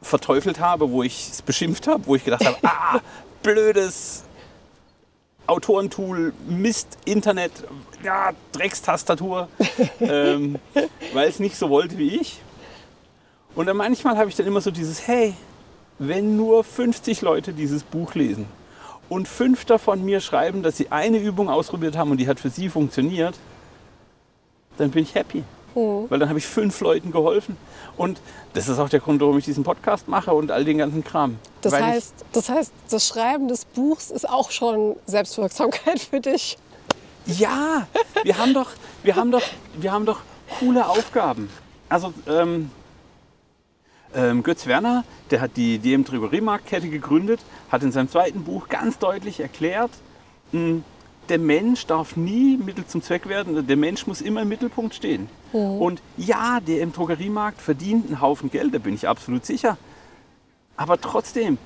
verteufelt 0.00 0.60
habe, 0.60 0.90
wo 0.90 1.02
ich 1.02 1.30
es 1.30 1.42
beschimpft 1.42 1.86
habe, 1.86 2.06
wo 2.06 2.14
ich 2.14 2.24
gedacht 2.24 2.44
habe, 2.44 2.56
ah, 2.62 3.00
blödes 3.42 4.24
Autorentool, 5.46 6.32
Mist, 6.48 6.98
Internet, 7.04 7.52
ja, 8.02 8.30
Dreckstastatur, 8.52 9.48
ähm, 10.00 10.58
weil 11.12 11.28
es 11.28 11.38
nicht 11.38 11.56
so 11.56 11.68
wollte 11.68 11.98
wie 11.98 12.16
ich. 12.16 12.40
Und 13.54 13.66
dann 13.66 13.76
manchmal 13.76 14.16
habe 14.16 14.30
ich 14.30 14.36
dann 14.36 14.46
immer 14.46 14.60
so 14.60 14.70
dieses, 14.70 15.06
hey, 15.06 15.34
wenn 15.98 16.36
nur 16.36 16.64
50 16.64 17.20
Leute 17.20 17.52
dieses 17.52 17.82
Buch 17.82 18.14
lesen 18.14 18.46
und 19.08 19.28
fünf 19.28 19.64
davon 19.64 20.04
mir 20.04 20.20
schreiben, 20.20 20.62
dass 20.62 20.76
sie 20.76 20.90
eine 20.90 21.18
Übung 21.18 21.48
ausprobiert 21.48 21.96
haben 21.96 22.10
und 22.10 22.18
die 22.18 22.28
hat 22.28 22.40
für 22.40 22.50
sie 22.50 22.68
funktioniert, 22.68 23.34
dann 24.78 24.90
bin 24.90 25.04
ich 25.04 25.14
happy. 25.14 25.44
Weil 26.08 26.20
dann 26.20 26.28
habe 26.28 26.38
ich 26.38 26.46
fünf 26.46 26.80
Leuten 26.80 27.10
geholfen. 27.10 27.56
Und 27.96 28.20
das 28.52 28.68
ist 28.68 28.78
auch 28.78 28.88
der 28.88 29.00
Grund, 29.00 29.20
warum 29.20 29.38
ich 29.38 29.44
diesen 29.44 29.64
Podcast 29.64 30.06
mache 30.06 30.32
und 30.32 30.52
all 30.52 30.64
den 30.64 30.78
ganzen 30.78 31.02
Kram. 31.02 31.36
Das 31.62 31.72
Weil 31.72 31.84
heißt, 31.84 32.14
das 32.32 32.48
heißt, 32.48 32.72
das 32.90 33.06
Schreiben 33.08 33.48
des 33.48 33.64
Buchs 33.64 34.10
ist 34.10 34.28
auch 34.28 34.50
schon 34.50 34.96
Selbstwirksamkeit 35.06 35.98
für 35.98 36.20
dich. 36.20 36.58
ich, 37.26 37.40
ja, 37.40 37.88
wir 38.22 38.38
haben 38.38 38.54
doch, 38.54 38.70
wir 39.02 39.16
haben 39.16 39.32
doch, 39.32 39.42
wir 39.76 39.92
haben 39.92 40.06
doch 40.06 40.20
coole 40.60 40.86
Aufgaben. 40.86 41.50
Also 41.88 42.12
ähm, 42.28 42.70
ähm, 44.14 44.42
Götz 44.42 44.66
Werner, 44.66 45.04
der 45.30 45.40
hat 45.40 45.56
die 45.56 45.78
DM 45.78 46.04
Drogeriemarktkette 46.04 46.88
gegründet, 46.88 47.40
hat 47.70 47.82
in 47.82 47.92
seinem 47.92 48.08
zweiten 48.08 48.44
Buch 48.44 48.68
ganz 48.68 48.98
deutlich 48.98 49.40
erklärt, 49.40 49.90
mh, 50.52 50.82
der 51.28 51.38
Mensch 51.38 51.86
darf 51.86 52.16
nie 52.16 52.56
Mittel 52.56 52.86
zum 52.86 53.02
Zweck 53.02 53.28
werden. 53.28 53.66
Der 53.66 53.76
Mensch 53.76 54.06
muss 54.06 54.20
immer 54.20 54.42
im 54.42 54.48
Mittelpunkt 54.48 54.94
stehen. 54.94 55.28
Und 55.80 56.02
ja, 56.16 56.60
der 56.60 56.80
im 56.82 56.92
Drogeriemarkt 56.92 57.60
verdient 57.62 58.06
einen 58.06 58.20
Haufen 58.20 58.50
Geld, 58.50 58.74
da 58.74 58.78
bin 58.78 58.94
ich 58.94 59.08
absolut 59.08 59.46
sicher. 59.46 59.78
Aber 60.76 61.00
trotzdem, 61.00 61.56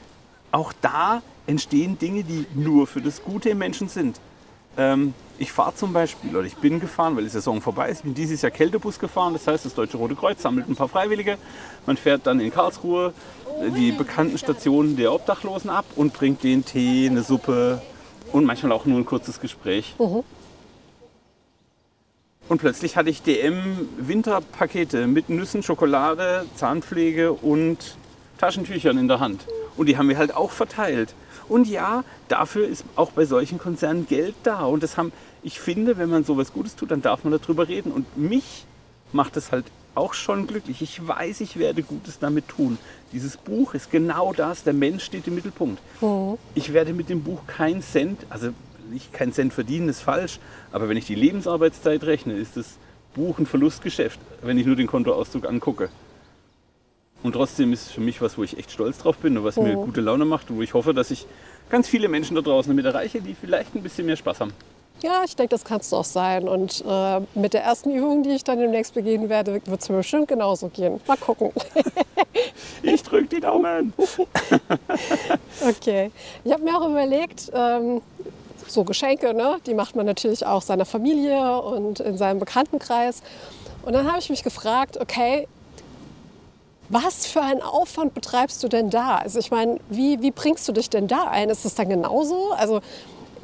auch 0.53 0.73
da 0.81 1.23
entstehen 1.47 1.99
Dinge, 1.99 2.23
die 2.23 2.47
nur 2.55 2.87
für 2.87 3.01
das 3.01 3.25
Gute 3.25 3.51
im 3.51 3.59
Menschen 3.59 3.89
sind. 3.89 4.21
Ähm, 4.79 5.13
ich 5.39 5.53
fahre 5.53 5.75
zum 5.75 5.93
Beispiel, 5.93 6.35
oder 6.35 6.47
ich 6.47 6.57
bin 6.57 6.81
gefahren, 6.81 7.17
weil 7.17 7.25
die 7.25 7.31
Saison 7.31 7.61
vorbei 7.61 7.91
ist, 7.91 7.99
ich 7.99 8.05
bin 8.05 8.15
dieses 8.15 8.43
Jahr 8.43 8.51
Kältebus 8.51 8.99
gefahren, 8.99 9.33
das 9.33 9.47
heißt, 9.47 9.65
das 9.65 9.75
Deutsche 9.75 9.97
Rote 9.97 10.15
Kreuz 10.15 10.41
sammelt 10.41 10.69
ein 10.69 10.77
paar 10.77 10.89
Freiwillige. 10.89 11.37
Man 11.87 11.97
fährt 11.97 12.27
dann 12.27 12.41
in 12.41 12.53
Karlsruhe 12.53 13.13
äh, 13.61 13.71
die 13.71 13.93
bekannten 13.93 14.39
Stationen 14.39 14.97
der 14.97 15.13
Obdachlosen 15.13 15.69
ab 15.69 15.85
und 15.97 16.13
bringt 16.15 16.43
denen 16.43 16.65
Tee, 16.65 17.09
eine 17.09 17.23
Suppe 17.23 17.83
und 18.33 18.45
manchmal 18.45 18.73
auch 18.73 18.87
nur 18.87 18.99
ein 18.99 19.07
kurzes 19.07 19.41
Gespräch. 19.41 19.95
Und 22.49 22.59
plötzlich 22.59 22.97
hatte 22.97 23.11
ich 23.11 23.23
DM 23.23 23.89
Winterpakete 23.99 25.07
mit 25.07 25.29
Nüssen, 25.29 25.63
Schokolade, 25.63 26.47
Zahnpflege 26.55 27.33
und 27.33 27.97
Taschentüchern 28.39 28.97
in 28.97 29.09
der 29.09 29.21
Hand. 29.21 29.45
Und 29.77 29.87
die 29.87 29.99
haben 29.99 30.09
wir 30.09 30.17
halt 30.17 30.35
auch 30.35 30.51
verteilt. 30.51 31.15
Und 31.49 31.67
ja, 31.69 32.05
dafür 32.29 32.67
ist 32.67 32.85
auch 32.97 33.13
bei 33.13 33.25
solchen 33.25 33.59
Konzernen 33.59 34.07
Geld 34.07 34.35
da. 34.43 34.65
Und 34.65 34.83
das 34.83 34.97
haben, 34.97 35.13
ich 35.43 35.61
finde, 35.61 35.99
wenn 35.99 36.11
man 36.11 36.25
sowas 36.25 36.53
Gutes 36.53 36.77
tut, 36.77 36.91
dann 36.91 37.03
darf 37.03 37.25
man 37.25 37.33
darüber 37.33 37.69
reden. 37.69 37.93
Und 37.93 38.17
mich 38.17 38.67
macht 39.13 39.37
es 39.37 39.53
halt 39.53 39.65
auch 39.95 40.15
schon 40.15 40.47
glücklich. 40.47 40.81
Ich 40.83 41.07
weiß, 41.07 41.41
ich 41.41 41.59
werde 41.59 41.83
Gutes 41.83 42.19
damit 42.19 42.49
tun. 42.49 42.79
Dieses 43.13 43.37
Buch 43.37 43.75
ist 43.75 43.91
genau 43.91 44.33
das. 44.33 44.63
Der 44.63 44.73
Mensch 44.73 45.05
steht 45.05 45.27
im 45.27 45.35
Mittelpunkt. 45.35 45.81
Ich 46.55 46.73
werde 46.73 46.93
mit 46.93 47.09
dem 47.09 47.23
Buch 47.23 47.41
keinen 47.47 47.83
Cent, 47.83 48.25
also 48.31 48.51
nicht 48.91 49.13
keinen 49.13 49.33
Cent 49.33 49.53
verdienen, 49.53 49.89
ist 49.89 50.01
falsch. 50.01 50.39
Aber 50.73 50.89
wenn 50.89 50.97
ich 50.97 51.07
die 51.07 51.15
Lebensarbeitszeit 51.15 52.05
rechne, 52.05 52.35
ist 52.35 52.57
das 52.57 52.77
Buch 53.15 53.39
ein 53.39 53.47
Verlustgeschäft, 53.47 54.21
wenn 54.43 54.59
ich 54.59 54.67
nur 54.67 54.77
den 54.77 54.87
Kontoauszug 54.87 55.47
angucke. 55.47 55.89
Und 57.23 57.33
trotzdem 57.33 57.73
ist 57.73 57.87
es 57.87 57.93
für 57.93 58.01
mich 58.01 58.23
was, 58.23 58.39
wo 58.39 58.45
ich 58.45 58.59
echt 58.59 58.71
stolz 58.71 58.99
drauf 58.99 59.17
bin 59.19 59.37
und 59.37 59.45
was 59.45 59.57
mir 59.57 59.75
gute 59.75 60.01
Laune 60.01 60.25
macht 60.25 60.51
und 60.51 60.59
wo 60.59 60.63
ich 60.63 60.75
hoffe, 60.75 60.95
dass 60.95 61.11
ich 61.11 61.27
ganz 61.69 61.89
viele 61.89 62.09
Menschen 62.09 62.37
da 62.37 62.43
draußen 62.43 62.71
damit 62.71 62.87
erreiche, 62.87 63.21
die 63.21 63.35
vielleicht 63.35 63.75
ein 63.75 63.83
bisschen 63.83 64.07
mehr 64.07 64.17
Spaß 64.17 64.41
haben. 64.41 64.53
Ja, 65.03 65.23
ich 65.25 65.37
denke, 65.37 65.51
das 65.51 65.65
kannst 65.65 65.93
du 65.93 65.97
auch 65.97 66.05
sein. 66.05 66.49
Und 66.49 66.85
äh, 66.87 67.21
mit 67.35 67.55
der 67.55 67.63
ersten 67.63 67.91
Übung, 67.91 68.25
die 68.25 68.31
ich 68.31 68.43
dann 68.43 68.59
demnächst 68.59 68.95
begehen 68.95 69.29
werde, 69.29 69.61
wird 69.65 69.81
es 69.81 69.89
mir 69.89 69.99
bestimmt 69.99 70.27
genauso 70.29 70.69
gehen. 70.69 71.01
Mal 71.07 71.17
gucken. 71.17 71.53
Ich 72.83 73.03
drücke 73.03 73.27
die 73.27 73.41
Daumen. 73.41 73.93
Okay. 75.69 76.11
Ich 76.45 76.53
habe 76.53 76.63
mir 76.63 76.77
auch 76.77 76.89
überlegt, 76.89 77.51
ähm, 77.53 78.01
so 78.67 78.85
Geschenke, 78.85 79.35
ne, 79.35 79.57
die 79.67 79.75
macht 79.75 79.97
man 79.97 80.07
natürlich 80.07 80.47
auch 80.47 80.63
seiner 80.63 80.85
Familie 80.85 81.61
und 81.63 82.01
in 82.01 82.17
seinem 82.17 82.39
Bekanntenkreis. 82.39 83.23
Und 83.83 83.95
dann 83.95 84.07
habe 84.07 84.19
ich 84.21 84.31
mich 84.31 84.45
gefragt, 84.45 84.99
okay, 85.01 85.49
was 86.89 87.27
für 87.27 87.43
einen 87.43 87.63
Aufwand 87.63 88.15
betreibst 88.15 88.63
du 88.63 88.69
denn 88.69 88.91
da? 88.91 89.17
Also 89.17 89.39
ich 89.39 89.51
meine, 89.51 89.79
wie, 89.89 90.21
wie 90.23 90.31
bringst 90.31 90.67
du 90.69 90.73
dich 90.73 90.89
denn 90.91 91.07
da 91.07 91.25
ein? 91.25 91.51
Ist 91.51 91.65
es 91.65 91.75
dann 91.75 91.89
genauso? 91.89 92.53
Also 92.53 92.81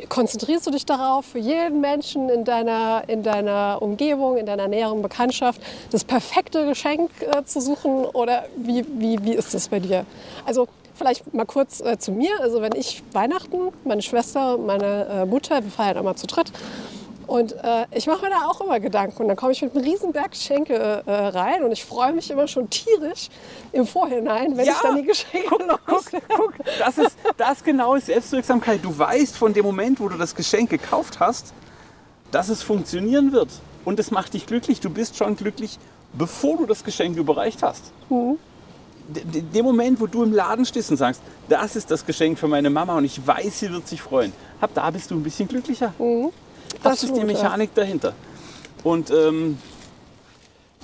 konzentrierst 0.08 0.66
du 0.66 0.70
dich 0.70 0.86
darauf, 0.86 1.26
für 1.26 1.38
jeden 1.38 1.80
Menschen 1.80 2.28
in 2.28 2.44
deiner, 2.44 3.04
in 3.06 3.22
deiner 3.22 3.78
Umgebung, 3.80 4.36
in 4.36 4.46
deiner 4.46 4.68
näheren 4.68 5.02
Bekanntschaft 5.02 5.60
das 5.90 6.04
perfekte 6.04 6.66
Geschenk 6.66 7.10
äh, 7.20 7.44
zu 7.44 7.60
suchen? 7.60 8.04
Oder 8.06 8.46
wie, 8.56 8.84
wie, 8.98 9.22
wie 9.24 9.34
ist 9.34 9.54
das 9.54 9.68
bei 9.68 9.80
dir? 9.80 10.04
Also 10.44 10.68
vielleicht 10.94 11.34
mal 11.34 11.44
kurz 11.44 11.80
äh, 11.80 11.98
zu 11.98 12.12
mir. 12.12 12.40
Also 12.40 12.62
wenn 12.62 12.74
ich 12.74 13.02
Weihnachten, 13.12 13.72
meine 13.84 14.02
Schwester, 14.02 14.58
meine 14.58 15.06
äh, 15.06 15.24
Mutter, 15.26 15.62
wir 15.62 15.70
feiern 15.70 15.96
immer 15.96 16.16
zu 16.16 16.26
dritt. 16.26 16.52
Und 17.34 17.52
äh, 17.52 17.86
ich 17.90 18.06
mache 18.06 18.22
mir 18.24 18.30
da 18.30 18.46
auch 18.46 18.60
immer 18.60 18.78
Gedanken. 18.78 19.22
Und 19.22 19.26
dann 19.28 19.36
komme 19.36 19.50
ich 19.50 19.60
mit 19.60 19.74
einem 19.74 19.84
riesen 19.84 20.12
Berg 20.12 20.30
Geschenke 20.30 20.74
äh, 21.04 21.10
rein 21.12 21.64
und 21.64 21.72
ich 21.72 21.84
freue 21.84 22.12
mich 22.12 22.30
immer 22.30 22.46
schon 22.46 22.70
tierisch 22.70 23.28
im 23.72 23.86
Vorhinein, 23.88 24.56
wenn 24.56 24.64
Ja. 24.66 24.72
ich 24.74 24.78
dann 24.78 24.96
die 24.96 25.02
Geschenke 25.02 25.48
Guck, 25.48 25.66
los. 25.88 26.04
guck, 26.28 26.54
das 26.78 26.96
ist 26.98 27.16
das 27.36 27.64
genau 27.64 27.96
ist 27.96 28.06
Selbstwirksamkeit. 28.06 28.84
Du 28.84 28.96
weißt 28.96 29.36
von 29.36 29.52
dem 29.52 29.64
Moment, 29.64 29.98
wo 29.98 30.08
du 30.08 30.16
das 30.16 30.32
Geschenk 30.34 30.70
gekauft 30.70 31.18
hast, 31.18 31.52
dass 32.30 32.48
es 32.50 32.62
funktionieren 32.62 33.32
wird. 33.32 33.48
Und 33.84 33.98
es 33.98 34.12
macht 34.12 34.32
dich 34.34 34.46
glücklich. 34.46 34.78
Du 34.80 34.88
bist 34.88 35.16
schon 35.16 35.34
glücklich, 35.34 35.78
bevor 36.12 36.56
du 36.58 36.66
das 36.66 36.84
Geschenk 36.84 37.16
überreicht 37.16 37.64
hast. 37.64 37.82
D- 39.08 39.40
Dem 39.42 39.64
Moment, 39.64 40.00
wo 40.00 40.06
du 40.06 40.22
im 40.22 40.32
Laden 40.32 40.64
stehst 40.64 40.90
und 40.92 40.98
sagst, 40.98 41.20
das 41.48 41.74
ist 41.74 41.90
das 41.90 42.06
Geschenk 42.06 42.38
für 42.38 42.48
meine 42.48 42.70
Mama 42.70 42.96
und 42.96 43.04
ich 43.04 43.26
weiß, 43.26 43.58
sie 43.60 43.70
wird 43.72 43.88
sich 43.88 44.00
freuen. 44.00 44.32
Ab 44.60 44.70
da 44.72 44.88
bist 44.90 45.10
du 45.10 45.16
ein 45.16 45.22
bisschen 45.24 45.48
glücklicher. 45.48 45.92
Das, 46.82 47.02
ist 47.02 47.02
die 47.04 47.08
Absolut, 47.10 47.18
ja. 47.18 47.24
Mechanik 47.24 47.74
dahinter. 47.74 48.12
Und 48.82 49.10
ähm, 49.10 49.58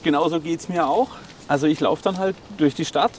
genauso 0.02 0.40
geht 0.40 0.60
es 0.60 0.68
mir 0.68 0.87
auch. 0.87 1.08
Also 1.49 1.66
ich 1.66 1.80
laufe 1.80 2.02
dann 2.02 2.18
halt 2.18 2.37
durch 2.58 2.75
die 2.75 2.84
Stadt 2.84 3.12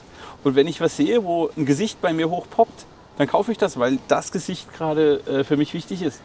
und 0.44 0.54
wenn 0.54 0.66
ich 0.66 0.80
was 0.80 0.96
sehe, 0.96 1.24
wo 1.24 1.50
ein 1.56 1.66
Gesicht 1.66 2.00
bei 2.00 2.12
mir 2.12 2.30
hochpoppt, 2.30 2.86
dann 3.18 3.28
kaufe 3.28 3.52
ich 3.52 3.58
das, 3.58 3.78
weil 3.78 3.98
das 4.08 4.32
Gesicht 4.32 4.72
gerade 4.74 5.20
äh, 5.28 5.44
für 5.44 5.56
mich 5.56 5.74
wichtig 5.74 6.02
ist. 6.02 6.20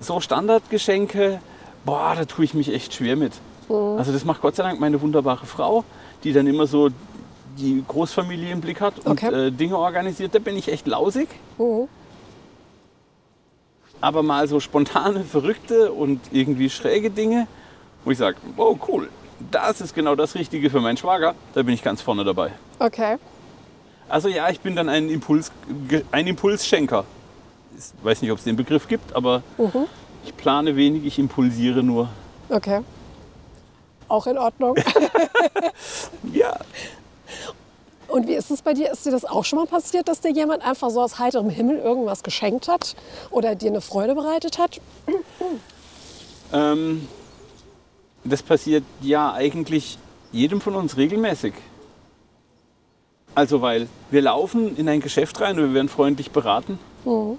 So 0.00 0.20
Standardgeschenke, 0.20 1.40
boah, 1.84 2.14
da 2.16 2.24
tue 2.24 2.44
ich 2.44 2.54
mich 2.54 2.72
echt 2.72 2.92
schwer 2.94 3.16
mit. 3.16 3.32
Mhm. 3.68 3.98
Also 3.98 4.12
das 4.12 4.24
macht 4.24 4.40
Gott 4.42 4.56
sei 4.56 4.64
Dank 4.64 4.80
meine 4.80 5.00
wunderbare 5.00 5.46
Frau, 5.46 5.84
die 6.24 6.32
dann 6.32 6.46
immer 6.46 6.66
so 6.66 6.88
die 7.56 7.82
Großfamilie 7.86 8.50
im 8.52 8.60
Blick 8.60 8.80
hat 8.80 8.98
und 9.04 9.12
Okay. 9.22 9.46
äh, 9.46 9.50
Dinge 9.50 9.78
organisiert. 9.78 10.34
Da 10.34 10.38
bin 10.38 10.56
ich 10.56 10.68
echt 10.70 10.86
lausig. 10.86 11.28
Mhm. 11.58 11.88
Aber 14.00 14.22
mal 14.22 14.46
so 14.48 14.60
spontane, 14.60 15.24
verrückte 15.24 15.92
und 15.92 16.20
irgendwie 16.32 16.70
schräge 16.70 17.10
Dinge, 17.10 17.46
wo 18.04 18.10
ich 18.10 18.18
sage, 18.18 18.36
oh 18.56 18.76
cool, 18.88 19.08
das 19.50 19.80
ist 19.80 19.94
genau 19.94 20.14
das 20.14 20.34
Richtige 20.34 20.70
für 20.70 20.80
meinen 20.80 20.96
Schwager, 20.96 21.34
da 21.54 21.62
bin 21.62 21.74
ich 21.74 21.82
ganz 21.82 22.02
vorne 22.02 22.24
dabei. 22.24 22.52
Okay. 22.78 23.16
Also 24.08 24.28
ja, 24.28 24.48
ich 24.48 24.60
bin 24.60 24.74
dann 24.74 24.88
ein, 24.88 25.08
Impuls, 25.10 25.52
ein 26.12 26.26
Impulsschenker. 26.26 27.04
Ich 27.76 28.04
weiß 28.04 28.22
nicht, 28.22 28.30
ob 28.32 28.38
es 28.38 28.44
den 28.44 28.56
Begriff 28.56 28.88
gibt, 28.88 29.14
aber 29.14 29.42
ich 30.24 30.36
plane 30.36 30.74
wenig, 30.76 31.04
ich 31.04 31.18
impulsiere 31.18 31.82
nur. 31.82 32.08
Okay. 32.48 32.80
Auch 34.08 34.26
in 34.26 34.38
Ordnung. 34.38 34.76
Ja, 36.32 36.56
Und 38.08 38.26
wie 38.26 38.34
ist 38.34 38.50
es 38.50 38.62
bei 38.62 38.72
dir? 38.72 38.90
Ist 38.90 39.04
dir 39.04 39.10
das 39.10 39.24
auch 39.24 39.44
schon 39.44 39.58
mal 39.58 39.66
passiert, 39.66 40.08
dass 40.08 40.20
dir 40.20 40.32
jemand 40.32 40.64
einfach 40.64 40.90
so 40.90 41.02
aus 41.02 41.18
heiterem 41.18 41.50
Himmel 41.50 41.78
irgendwas 41.78 42.22
geschenkt 42.22 42.66
hat 42.66 42.96
oder 43.30 43.54
dir 43.54 43.70
eine 43.70 43.82
Freude 43.82 44.14
bereitet 44.14 44.58
hat? 44.58 44.80
ähm, 46.52 47.06
das 48.24 48.42
passiert 48.42 48.84
ja 49.02 49.32
eigentlich 49.32 49.98
jedem 50.32 50.60
von 50.60 50.74
uns 50.74 50.96
regelmäßig. 50.96 51.52
Also 53.34 53.60
weil 53.60 53.88
wir 54.10 54.22
laufen 54.22 54.76
in 54.76 54.88
ein 54.88 55.00
Geschäft 55.00 55.40
rein 55.40 55.58
und 55.58 55.66
wir 55.68 55.74
werden 55.74 55.88
freundlich 55.88 56.30
beraten. 56.30 56.78
Ähm, 57.06 57.38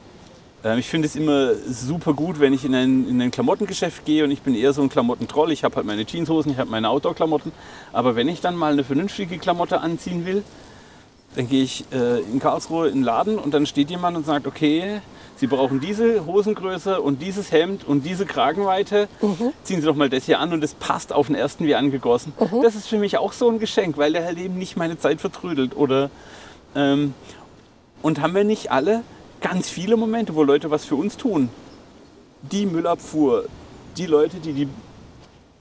ich 0.77 0.87
finde 0.87 1.07
es 1.07 1.15
immer 1.15 1.53
super 1.55 2.13
gut, 2.13 2.39
wenn 2.39 2.51
ich 2.51 2.65
in 2.65 2.75
ein, 2.75 3.07
in 3.07 3.21
ein 3.21 3.31
Klamottengeschäft 3.31 4.03
gehe 4.03 4.25
und 4.25 4.31
ich 4.31 4.41
bin 4.41 4.55
eher 4.55 4.73
so 4.73 4.81
ein 4.81 4.89
Klamottentroll. 4.89 5.51
Ich 5.51 5.63
habe 5.63 5.77
halt 5.77 5.85
meine 5.85 6.05
Jeanshosen, 6.05 6.51
ich 6.51 6.57
habe 6.57 6.69
meine 6.69 6.89
Outdoor-Klamotten. 6.89 7.53
Aber 7.93 8.15
wenn 8.15 8.27
ich 8.27 8.41
dann 8.41 8.55
mal 8.55 8.73
eine 8.73 8.83
vernünftige 8.83 9.37
Klamotte 9.37 9.79
anziehen 9.79 10.25
will, 10.25 10.43
dann 11.35 11.47
gehe 11.47 11.63
ich 11.63 11.85
äh, 11.93 12.19
in 12.19 12.39
Karlsruhe 12.39 12.89
in 12.89 12.95
den 12.95 13.03
Laden 13.03 13.39
und 13.39 13.53
dann 13.53 13.65
steht 13.67 13.89
jemand 13.89 14.17
und 14.17 14.25
sagt, 14.25 14.47
okay, 14.47 15.01
Sie 15.37 15.47
brauchen 15.47 15.79
diese 15.79 16.25
Hosengröße 16.25 16.99
und 16.99 17.21
dieses 17.21 17.53
Hemd 17.53 17.87
und 17.87 18.05
diese 18.05 18.25
Kragenweite. 18.25 19.07
Ziehen 19.63 19.79
Sie 19.79 19.87
doch 19.87 19.95
mal 19.95 20.09
das 20.09 20.25
hier 20.25 20.41
an 20.41 20.51
und 20.51 20.61
es 20.61 20.73
passt 20.73 21.13
auf 21.13 21.27
den 21.27 21.35
ersten 21.37 21.65
wie 21.65 21.75
angegossen. 21.75 22.33
Das 22.61 22.75
ist 22.75 22.87
für 22.87 22.97
mich 22.97 23.17
auch 23.17 23.31
so 23.31 23.49
ein 23.49 23.59
Geschenk, 23.59 23.97
weil 23.97 24.11
der 24.11 24.25
halt 24.25 24.37
eben 24.37 24.57
nicht 24.57 24.75
meine 24.75 24.99
Zeit 24.99 25.21
vertrödelt. 25.21 25.77
Oder, 25.77 26.09
ähm, 26.75 27.13
und 28.01 28.19
haben 28.19 28.35
wir 28.35 28.43
nicht 28.43 28.69
alle 28.73 29.03
ganz 29.41 29.69
viele 29.69 29.95
Momente, 29.97 30.35
wo 30.35 30.43
Leute 30.43 30.71
was 30.71 30.85
für 30.85 30.95
uns 30.95 31.17
tun? 31.17 31.49
Die 32.41 32.65
Müllabfuhr, 32.65 33.45
die 33.97 34.05
Leute, 34.05 34.37
die 34.37 34.53
die 34.53 34.67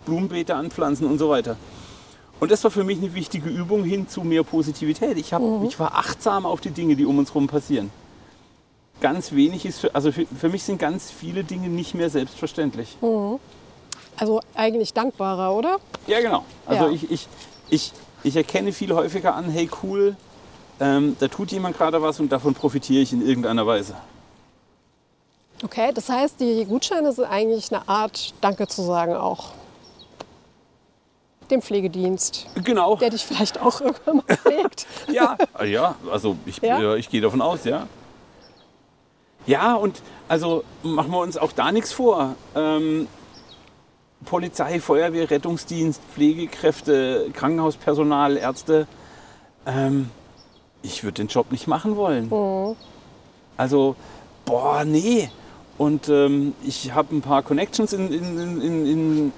Blumenbeete 0.06 0.54
anpflanzen 0.54 1.06
und 1.06 1.18
so 1.18 1.28
weiter. 1.28 1.56
Und 2.40 2.50
das 2.52 2.62
war 2.62 2.70
für 2.70 2.84
mich 2.84 2.98
eine 2.98 3.14
wichtige 3.14 3.48
Übung 3.48 3.82
hin 3.84 4.08
zu 4.08 4.22
mehr 4.22 4.44
Positivität. 4.44 5.18
Ich, 5.18 5.32
hab, 5.32 5.42
ich 5.64 5.78
war 5.80 5.96
achtsam 5.96 6.46
auf 6.46 6.60
die 6.60 6.70
Dinge, 6.70 6.94
die 6.94 7.04
um 7.04 7.18
uns 7.18 7.30
herum 7.30 7.48
passieren. 7.48 7.90
Ganz 9.00 9.32
wenig 9.32 9.64
ist, 9.66 9.80
für, 9.80 9.94
also 9.94 10.12
für, 10.12 10.26
für 10.26 10.48
mich 10.48 10.62
sind 10.62 10.78
ganz 10.78 11.10
viele 11.10 11.44
Dinge 11.44 11.68
nicht 11.68 11.94
mehr 11.94 12.10
selbstverständlich. 12.10 12.96
Also 14.16 14.40
eigentlich 14.54 14.92
dankbarer, 14.94 15.54
oder? 15.54 15.78
Ja, 16.06 16.20
genau. 16.20 16.44
Also 16.66 16.86
Ja. 16.86 16.90
ich, 16.90 17.10
ich, 17.10 17.28
ich, 17.70 17.92
ich 18.22 18.36
erkenne 18.36 18.72
viel 18.72 18.92
häufiger 18.94 19.34
an, 19.34 19.50
hey 19.50 19.68
cool, 19.82 20.16
ähm, 20.80 21.16
da 21.18 21.28
tut 21.28 21.50
jemand 21.52 21.76
gerade 21.76 22.00
was 22.02 22.20
und 22.20 22.30
davon 22.30 22.54
profitiere 22.54 23.02
ich 23.02 23.12
in 23.12 23.26
irgendeiner 23.26 23.66
Weise. 23.66 23.94
Okay, 25.64 25.90
das 25.92 26.08
heißt, 26.08 26.38
die 26.40 26.64
Gutscheine 26.66 27.12
sind 27.12 27.24
eigentlich 27.24 27.72
eine 27.72 27.88
Art 27.88 28.32
Danke 28.40 28.68
zu 28.68 28.82
sagen 28.82 29.14
auch. 29.14 29.52
Dem 31.50 31.62
Pflegedienst, 31.62 32.46
Genau. 32.62 32.96
der 32.96 33.10
dich 33.10 33.24
vielleicht 33.24 33.60
auch 33.60 33.80
irgendwann 33.80 34.16
mal 34.18 34.36
pflegt. 34.36 34.86
Ja, 35.10 35.36
ja 35.64 35.94
also 36.12 36.36
ich, 36.46 36.58
Ja? 36.58 36.78
ja? 36.80 36.94
ich 36.94 37.08
gehe 37.08 37.20
davon 37.20 37.40
aus, 37.42 37.64
ja. 37.64 37.86
Ja, 39.46 39.74
und 39.74 40.02
also 40.28 40.62
machen 40.82 41.10
wir 41.10 41.20
uns 41.20 41.38
auch 41.38 41.52
da 41.52 41.72
nichts 41.72 41.90
vor. 41.92 42.34
Ähm, 42.54 43.08
Polizei, 44.26 44.78
Feuerwehr, 44.78 45.30
Rettungsdienst, 45.30 46.02
Pflegekräfte, 46.14 47.30
Krankenhauspersonal, 47.32 48.36
Ärzte. 48.36 48.86
Ähm, 49.64 50.10
ich 50.82 51.04
würde 51.04 51.14
den 51.14 51.28
Job 51.28 51.50
nicht 51.52 51.66
machen 51.66 51.96
wollen. 51.96 52.28
Also, 53.56 53.96
boah, 54.44 54.84
nee. 54.84 55.30
Und 55.76 56.08
ähm, 56.08 56.54
ich 56.64 56.92
habe 56.94 57.14
ein 57.14 57.20
paar 57.20 57.42
Connections 57.42 57.92
in, 57.92 58.12
in, 58.12 58.60
in, 58.60 58.86
in, 58.86 59.32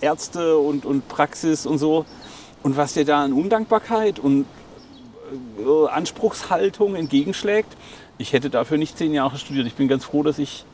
Ärzte 0.00 0.58
und, 0.58 0.84
und 0.84 1.06
Praxis 1.08 1.64
und 1.64 1.78
so. 1.78 2.04
Und 2.64 2.76
was 2.76 2.94
dir 2.94 3.04
da 3.04 3.22
an 3.22 3.32
Undankbarkeit 3.32 4.18
und 4.18 4.46
äh, 5.60 5.88
Anspruchshaltung 5.88 6.96
entgegenschlägt, 6.96 7.76
ich 8.18 8.32
hätte 8.32 8.50
dafür 8.50 8.78
nicht 8.78 8.98
zehn 8.98 9.14
Jahre 9.14 9.38
studiert. 9.38 9.66
Ich 9.66 9.74
bin 9.74 9.86
ganz 9.88 10.04
froh, 10.04 10.22
dass 10.22 10.38
ich 10.38 10.64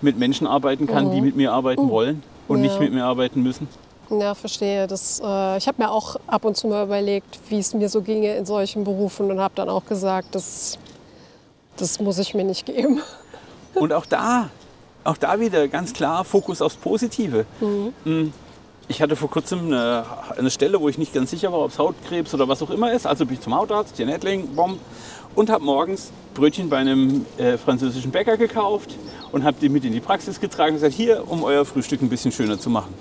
mit 0.00 0.16
Menschen 0.16 0.46
arbeiten 0.46 0.86
kann, 0.86 1.10
die 1.10 1.20
mit 1.20 1.34
mir 1.34 1.52
arbeiten 1.52 1.90
wollen 1.90 2.22
und 2.46 2.60
nicht 2.60 2.74
Ja. 2.74 2.80
mit 2.80 2.92
mir 2.92 3.04
arbeiten 3.04 3.42
müssen. 3.42 3.68
Ja, 4.10 4.34
verstehe. 4.34 4.86
Das, 4.86 5.20
äh, 5.20 5.58
ich 5.58 5.68
habe 5.68 5.82
mir 5.82 5.90
auch 5.90 6.16
ab 6.26 6.44
und 6.44 6.56
zu 6.56 6.66
mal 6.66 6.84
überlegt, 6.84 7.38
wie 7.48 7.58
es 7.58 7.74
mir 7.74 7.88
so 7.88 8.02
ginge 8.02 8.34
in 8.36 8.46
solchen 8.46 8.84
Berufen 8.84 9.30
und 9.30 9.40
habe 9.40 9.54
dann 9.54 9.68
auch 9.68 9.84
gesagt, 9.84 10.34
das, 10.34 10.78
das 11.76 12.00
muss 12.00 12.18
ich 12.18 12.34
mir 12.34 12.44
nicht 12.44 12.66
geben. 12.66 13.00
Und 13.74 13.92
auch 13.92 14.06
da, 14.06 14.48
auch 15.04 15.18
da 15.18 15.38
wieder 15.38 15.68
ganz 15.68 15.92
klar 15.92 16.24
Fokus 16.24 16.62
aufs 16.62 16.74
Positive. 16.74 17.44
Mm. 17.60 18.28
ich 18.88 19.00
hatte 19.00 19.14
vor 19.14 19.30
kurzem 19.30 19.66
eine, 19.66 20.04
eine 20.36 20.50
Stelle, 20.50 20.80
wo 20.80 20.88
ich 20.88 20.98
nicht 20.98 21.12
ganz 21.14 21.30
sicher 21.30 21.52
war, 21.52 21.60
ob 21.60 21.70
es 21.70 21.78
Hautkrebs 21.78 22.34
oder 22.34 22.48
was 22.48 22.60
auch 22.62 22.70
immer 22.70 22.90
ist. 22.92 23.06
Also 23.06 23.24
bin 23.24 23.34
ich 23.34 23.40
zum 23.40 23.54
Hautarzt, 23.54 23.96
hier 23.96 24.06
in 24.06 24.12
Ettling, 24.12 24.56
bomb, 24.56 24.80
und 25.36 25.50
habe 25.50 25.62
morgens 25.62 26.10
Brötchen 26.34 26.68
bei 26.68 26.78
einem 26.78 27.26
äh, 27.36 27.56
französischen 27.56 28.10
Bäcker 28.10 28.36
gekauft 28.36 28.96
und 29.30 29.44
habe 29.44 29.58
die 29.60 29.68
mit 29.68 29.84
in 29.84 29.92
die 29.92 30.00
Praxis 30.00 30.40
getragen 30.40 30.70
und 30.70 30.80
gesagt, 30.80 30.94
hier, 30.94 31.30
um 31.30 31.44
euer 31.44 31.64
Frühstück 31.64 32.02
ein 32.02 32.08
bisschen 32.08 32.32
schöner 32.32 32.58
zu 32.58 32.70
machen. 32.70 32.94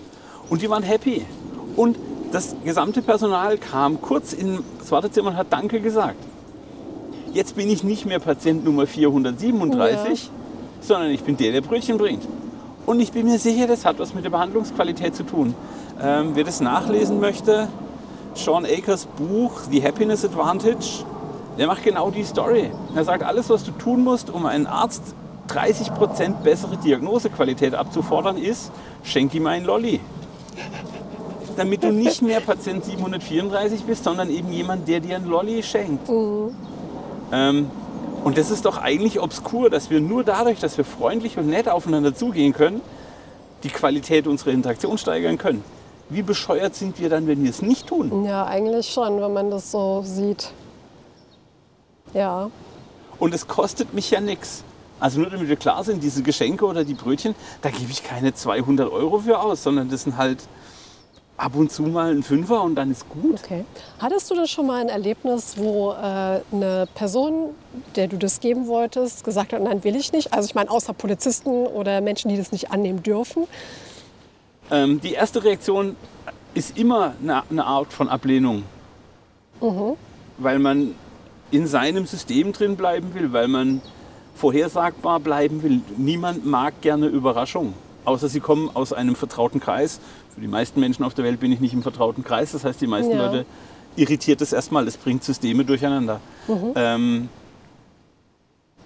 Und 0.50 0.62
die 0.62 0.70
waren 0.70 0.84
happy. 0.84 1.26
Und 1.76 1.98
das 2.32 2.56
gesamte 2.64 3.02
Personal 3.02 3.58
kam 3.58 4.02
kurz 4.02 4.34
ins 4.34 4.62
Wartezimmer 4.90 5.30
und 5.32 5.38
hat 5.38 5.48
Danke 5.50 5.80
gesagt. 5.80 6.18
Jetzt 7.34 7.56
bin 7.56 7.70
ich 7.70 7.84
nicht 7.84 8.06
mehr 8.06 8.20
Patient 8.20 8.64
Nummer 8.64 8.88
437, 8.88 10.24
ja. 10.24 10.30
sondern 10.82 11.12
ich 11.12 11.24
bin 11.24 11.38
der, 11.38 11.52
der 11.52 11.62
Brötchen 11.62 11.98
bringt. 11.98 12.28
Und 12.86 13.00
ich 13.00 13.12
bin 13.12 13.26
mir 13.26 13.38
sicher, 13.38 13.68
das 13.68 13.86
hat 13.86 14.00
was 14.00 14.14
mit 14.14 14.24
der 14.24 14.30
Behandlungsqualität 14.30 15.16
zu 15.16 15.24
tun. 15.24 15.54
Ähm, 16.02 16.32
wer 16.34 16.44
das 16.44 16.62
nachlesen 16.62 17.20
möchte, 17.20 17.68
Sean 18.34 18.66
Akers 18.66 19.08
Buch 19.18 19.62
The 19.70 19.84
Happiness 19.84 20.24
Advantage, 20.24 21.04
der 21.58 21.68
macht 21.68 21.84
genau 21.84 22.12
die 22.12 22.24
Story. 22.24 22.72
Er 22.96 23.04
sagt, 23.04 23.24
alles, 23.24 23.50
was 23.50 23.64
du 23.64 23.72
tun 23.72 24.04
musst, 24.04 24.30
um 24.30 24.46
einen 24.46 24.68
Arzt 24.68 25.02
30% 25.50 26.44
bessere 26.44 26.78
Diagnosequalität 26.78 27.74
abzufordern, 27.74 28.38
ist, 28.38 28.72
schenk 29.04 29.34
ihm 29.34 29.48
einen 29.48 29.66
Lolli. 29.66 30.00
Damit 31.56 31.84
du 31.84 31.92
nicht 31.92 32.22
mehr 32.22 32.40
Patient 32.40 32.86
734 32.86 33.84
bist, 33.84 34.04
sondern 34.04 34.30
eben 34.30 34.52
jemand, 34.52 34.88
der 34.88 35.00
dir 35.00 35.16
einen 35.16 35.28
Lolli 35.28 35.64
schenkt. 35.64 36.08
Mhm. 36.10 36.56
Ähm, 37.32 37.72
und 38.24 38.38
das 38.38 38.52
ist 38.52 38.66
doch 38.66 38.78
eigentlich 38.78 39.20
obskur, 39.20 39.70
dass 39.70 39.90
wir 39.90 40.02
nur 40.02 40.24
dadurch, 40.24 40.60
dass 40.60 40.78
wir 40.78 40.86
freundlich 40.86 41.38
und 41.38 41.48
nett 41.48 41.70
aufeinander 41.70 42.14
zugehen 42.14 42.54
können, 42.54 42.82
die 43.64 43.70
Qualität 43.70 44.28
unserer 44.28 44.52
Interaktion 44.52 44.98
steigern 44.98 45.38
können. 45.38 45.64
Wie 46.10 46.22
bescheuert 46.22 46.76
sind 46.76 47.00
wir 47.00 47.10
dann, 47.10 47.28
wenn 47.28 47.44
wir 47.44 47.50
es 47.50 47.62
nicht 47.62 47.88
tun? 47.88 48.24
Ja, 48.26 48.46
eigentlich 48.46 48.88
schon, 48.88 49.22
wenn 49.22 49.34
man 49.34 49.50
das 49.50 49.72
so 49.72 50.04
sieht. 50.06 50.52
Ja. 52.14 52.50
Und 53.20 53.34
es 53.34 53.48
kostet 53.48 53.94
mich 53.94 54.12
ja 54.12 54.22
nichts. 54.22 54.64
Also 55.00 55.20
nur 55.20 55.30
damit 55.30 55.48
wir 55.48 55.56
klar 55.56 55.84
sind, 55.84 56.02
diese 56.02 56.24
Geschenke 56.24 56.66
oder 56.66 56.84
die 56.84 56.96
Brötchen, 56.96 57.36
da 57.62 57.70
gebe 57.70 57.92
ich 57.92 58.04
keine 58.04 58.34
200 58.34 58.92
Euro 58.92 59.20
für 59.20 59.40
aus, 59.40 59.64
sondern 59.64 59.90
das 59.90 60.04
sind 60.04 60.18
halt 60.18 60.40
ab 61.38 61.56
und 61.56 61.72
zu 61.72 61.84
mal 61.84 62.12
ein 62.12 62.24
Fünfer 62.24 62.64
und 62.64 62.76
dann 62.76 62.92
ist 62.92 63.08
gut. 63.10 63.40
Okay. 63.44 63.64
Hattest 64.00 64.30
du 64.32 64.36
das 64.36 64.50
schon 64.50 64.66
mal 64.66 64.82
ein 64.82 64.90
Erlebnis, 64.90 65.56
wo 65.56 65.92
äh, 65.92 65.96
eine 66.52 66.88
Person, 66.96 67.52
der 67.96 68.08
du 68.08 68.18
das 68.18 68.40
geben 68.40 68.66
wolltest, 68.66 69.24
gesagt 69.24 69.54
hat, 69.54 69.62
nein, 69.62 69.84
will 69.84 69.96
ich 69.96 70.12
nicht? 70.12 70.34
Also 70.34 70.48
ich 70.48 70.56
meine, 70.56 70.72
außer 70.72 70.94
Polizisten 70.94 71.68
oder 71.68 72.02
Menschen, 72.02 72.30
die 72.30 72.38
das 72.38 72.52
nicht 72.52 72.72
annehmen 72.72 73.04
dürfen. 73.04 73.44
Ähm, 74.72 75.00
die 75.00 75.14
erste 75.14 75.44
Reaktion 75.44 75.96
ist 76.56 76.76
immer 76.76 77.14
eine, 77.22 77.44
eine 77.50 77.66
Art 77.66 77.94
von 77.94 78.10
Ablehnung. 78.10 78.64
Mhm. 79.62 79.94
Weil 80.40 80.58
man 80.58 80.96
in 81.52 81.68
seinem 81.68 82.08
System 82.08 82.52
drin 82.52 82.76
bleiben 82.76 83.14
will, 83.14 83.32
weil 83.32 83.48
man 83.48 83.82
vorhersagbar 84.38 85.20
bleiben 85.20 85.64
will. 85.64 85.82
Niemand 85.98 86.46
mag 86.46 86.82
gerne 86.82 87.08
Überraschung, 87.08 87.74
außer 88.06 88.30
sie 88.30 88.40
kommen 88.40 88.70
aus 88.74 88.94
einem 88.94 89.16
vertrauten 89.16 89.60
Kreis. 89.60 90.00
Für 90.34 90.42
die 90.42 90.48
meisten 90.48 90.80
Menschen 90.80 91.04
auf 91.04 91.14
der 91.14 91.26
Welt 91.26 91.40
bin 91.40 91.52
ich 91.52 91.60
nicht 91.60 91.74
im 91.74 91.82
vertrauten 91.82 92.24
Kreis. 92.24 92.52
Das 92.52 92.64
heißt, 92.64 92.80
die 92.80 92.88
meisten 92.88 93.14
ja. 93.14 93.26
Leute 93.26 93.46
irritiert 93.96 94.42
es 94.42 94.54
erstmal. 94.54 94.88
Es 94.88 94.96
bringt 94.98 95.24
Systeme 95.24 95.66
durcheinander. 95.66 96.22
Mhm. 96.48 96.74
Ähm, 96.76 97.30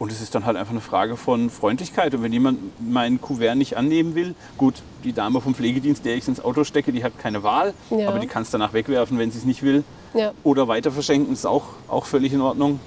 und 0.02 0.12
es 0.12 0.20
ist 0.20 0.34
dann 0.34 0.48
halt 0.48 0.58
einfach 0.58 0.72
eine 0.72 0.82
Frage 0.82 1.16
von 1.16 1.52
Freundlichkeit. 1.52 2.16
Und 2.16 2.24
wenn 2.24 2.34
jemand 2.34 2.60
mein 2.80 3.22
Kuvert 3.22 3.56
nicht 3.56 3.78
annehmen 3.78 4.16
will, 4.16 4.34
gut, 4.58 4.82
die 5.04 5.14
Dame 5.14 5.42
vom 5.42 5.54
Pflegedienst, 5.54 6.04
der 6.06 6.16
ich 6.16 6.28
ins 6.28 6.44
Auto 6.44 6.64
stecke, 6.64 6.92
die 6.92 7.04
hat 7.04 7.20
keine 7.20 7.44
Wahl, 7.44 7.76
ja. 7.92 8.08
aber 8.08 8.18
die 8.18 8.26
kann 8.26 8.42
es 8.42 8.50
danach 8.50 8.74
wegwerfen, 8.74 9.20
wenn 9.20 9.30
sie 9.30 9.38
es 9.38 9.46
nicht 9.46 9.62
will. 9.62 9.84
Ja. 10.16 10.32
Oder 10.44 10.68
weiter 10.68 10.92
verschenken, 10.92 11.32
ist 11.32 11.46
auch, 11.46 11.66
auch 11.88 12.06
völlig 12.06 12.34
in 12.34 12.42
Ordnung. 12.42 12.80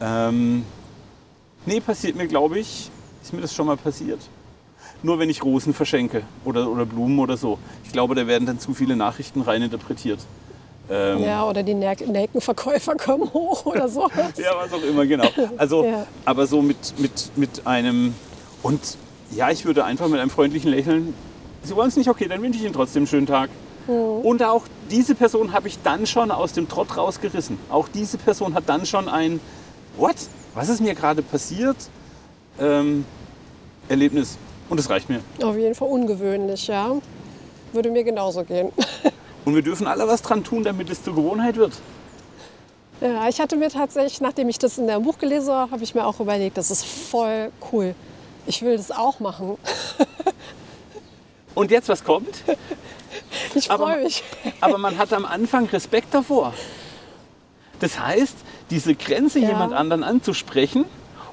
Ähm, 0.00 0.64
nee, 1.66 1.80
passiert 1.80 2.16
mir, 2.16 2.26
glaube 2.26 2.58
ich, 2.58 2.90
ist 3.22 3.32
mir 3.32 3.40
das 3.40 3.54
schon 3.54 3.66
mal 3.66 3.76
passiert. 3.76 4.20
Nur 5.02 5.18
wenn 5.18 5.28
ich 5.28 5.42
Rosen 5.42 5.74
verschenke 5.74 6.22
oder, 6.44 6.70
oder 6.70 6.86
Blumen 6.86 7.18
oder 7.18 7.36
so. 7.36 7.58
Ich 7.84 7.92
glaube, 7.92 8.14
da 8.14 8.26
werden 8.26 8.46
dann 8.46 8.58
zu 8.58 8.74
viele 8.74 8.96
Nachrichten 8.96 9.42
reininterpretiert. 9.42 10.20
Ähm, 10.90 11.22
ja, 11.22 11.44
oder 11.44 11.62
die 11.62 11.74
Nelkenverkäufer 11.74 12.94
kommen 12.98 13.32
hoch 13.32 13.66
oder 13.66 13.88
so. 13.88 14.08
ja, 14.36 14.52
was 14.56 14.72
auch 14.72 14.82
immer, 14.82 15.06
genau. 15.06 15.28
Also, 15.56 15.84
ja. 15.84 16.06
aber 16.24 16.46
so 16.46 16.62
mit, 16.62 16.98
mit, 16.98 17.30
mit 17.36 17.66
einem, 17.66 18.14
und 18.62 18.96
ja, 19.30 19.50
ich 19.50 19.64
würde 19.64 19.84
einfach 19.84 20.08
mit 20.08 20.20
einem 20.20 20.30
freundlichen 20.30 20.70
Lächeln, 20.70 21.14
Sie 21.64 21.74
wollen 21.74 21.88
es 21.88 21.96
nicht, 21.96 22.10
okay, 22.10 22.28
dann 22.28 22.42
wünsche 22.42 22.58
ich 22.58 22.64
Ihnen 22.64 22.74
trotzdem 22.74 23.00
einen 23.00 23.06
schönen 23.06 23.26
Tag. 23.26 23.48
Mhm. 23.86 23.94
Und 23.94 24.42
auch 24.42 24.64
diese 24.90 25.14
Person 25.14 25.52
habe 25.52 25.68
ich 25.68 25.78
dann 25.82 26.06
schon 26.06 26.30
aus 26.30 26.52
dem 26.52 26.68
Trott 26.68 26.96
rausgerissen. 26.96 27.58
Auch 27.70 27.88
diese 27.88 28.18
Person 28.18 28.54
hat 28.54 28.64
dann 28.66 28.84
schon 28.84 29.08
ein, 29.08 29.40
what? 29.96 30.16
Was 30.54 30.68
ist 30.68 30.80
mir 30.80 30.94
gerade 30.94 31.22
passiert? 31.22 31.76
Ähm, 32.60 33.04
Erlebnis. 33.88 34.38
Und 34.68 34.78
das 34.78 34.88
reicht 34.88 35.08
mir. 35.08 35.20
Auf 35.42 35.56
jeden 35.56 35.74
Fall 35.74 35.88
ungewöhnlich, 35.88 36.68
ja. 36.68 36.96
Würde 37.72 37.90
mir 37.90 38.04
genauso 38.04 38.44
gehen. 38.44 38.72
Und 39.44 39.54
wir 39.54 39.62
dürfen 39.62 39.86
alle 39.86 40.06
was 40.06 40.22
dran 40.22 40.42
tun, 40.42 40.64
damit 40.64 40.88
es 40.88 41.02
zur 41.02 41.14
Gewohnheit 41.14 41.56
wird. 41.56 41.72
Ja, 43.00 43.28
ich 43.28 43.40
hatte 43.40 43.56
mir 43.56 43.68
tatsächlich, 43.68 44.20
nachdem 44.20 44.48
ich 44.48 44.58
das 44.58 44.78
in 44.78 44.86
dem 44.86 45.02
Buch 45.02 45.18
gelesen 45.18 45.52
habe, 45.52 45.72
habe 45.72 45.82
ich 45.82 45.94
mir 45.94 46.06
auch 46.06 46.20
überlegt, 46.20 46.56
das 46.56 46.70
ist 46.70 46.86
voll 46.86 47.50
cool. 47.72 47.94
Ich 48.46 48.62
will 48.62 48.76
das 48.76 48.90
auch 48.90 49.20
machen. 49.20 49.58
Und 51.54 51.70
jetzt, 51.70 51.88
was 51.88 52.04
kommt? 52.04 52.44
Ich 53.54 53.68
freue 53.68 54.02
mich. 54.02 54.24
Aber 54.60 54.78
man 54.78 54.98
hat 54.98 55.12
am 55.12 55.24
Anfang 55.24 55.66
Respekt 55.66 56.12
davor. 56.12 56.52
Das 57.78 57.98
heißt, 58.00 58.34
diese 58.70 58.94
Grenze 58.94 59.38
ja. 59.38 59.48
jemand 59.48 59.72
anderen 59.72 60.02
anzusprechen, 60.02 60.84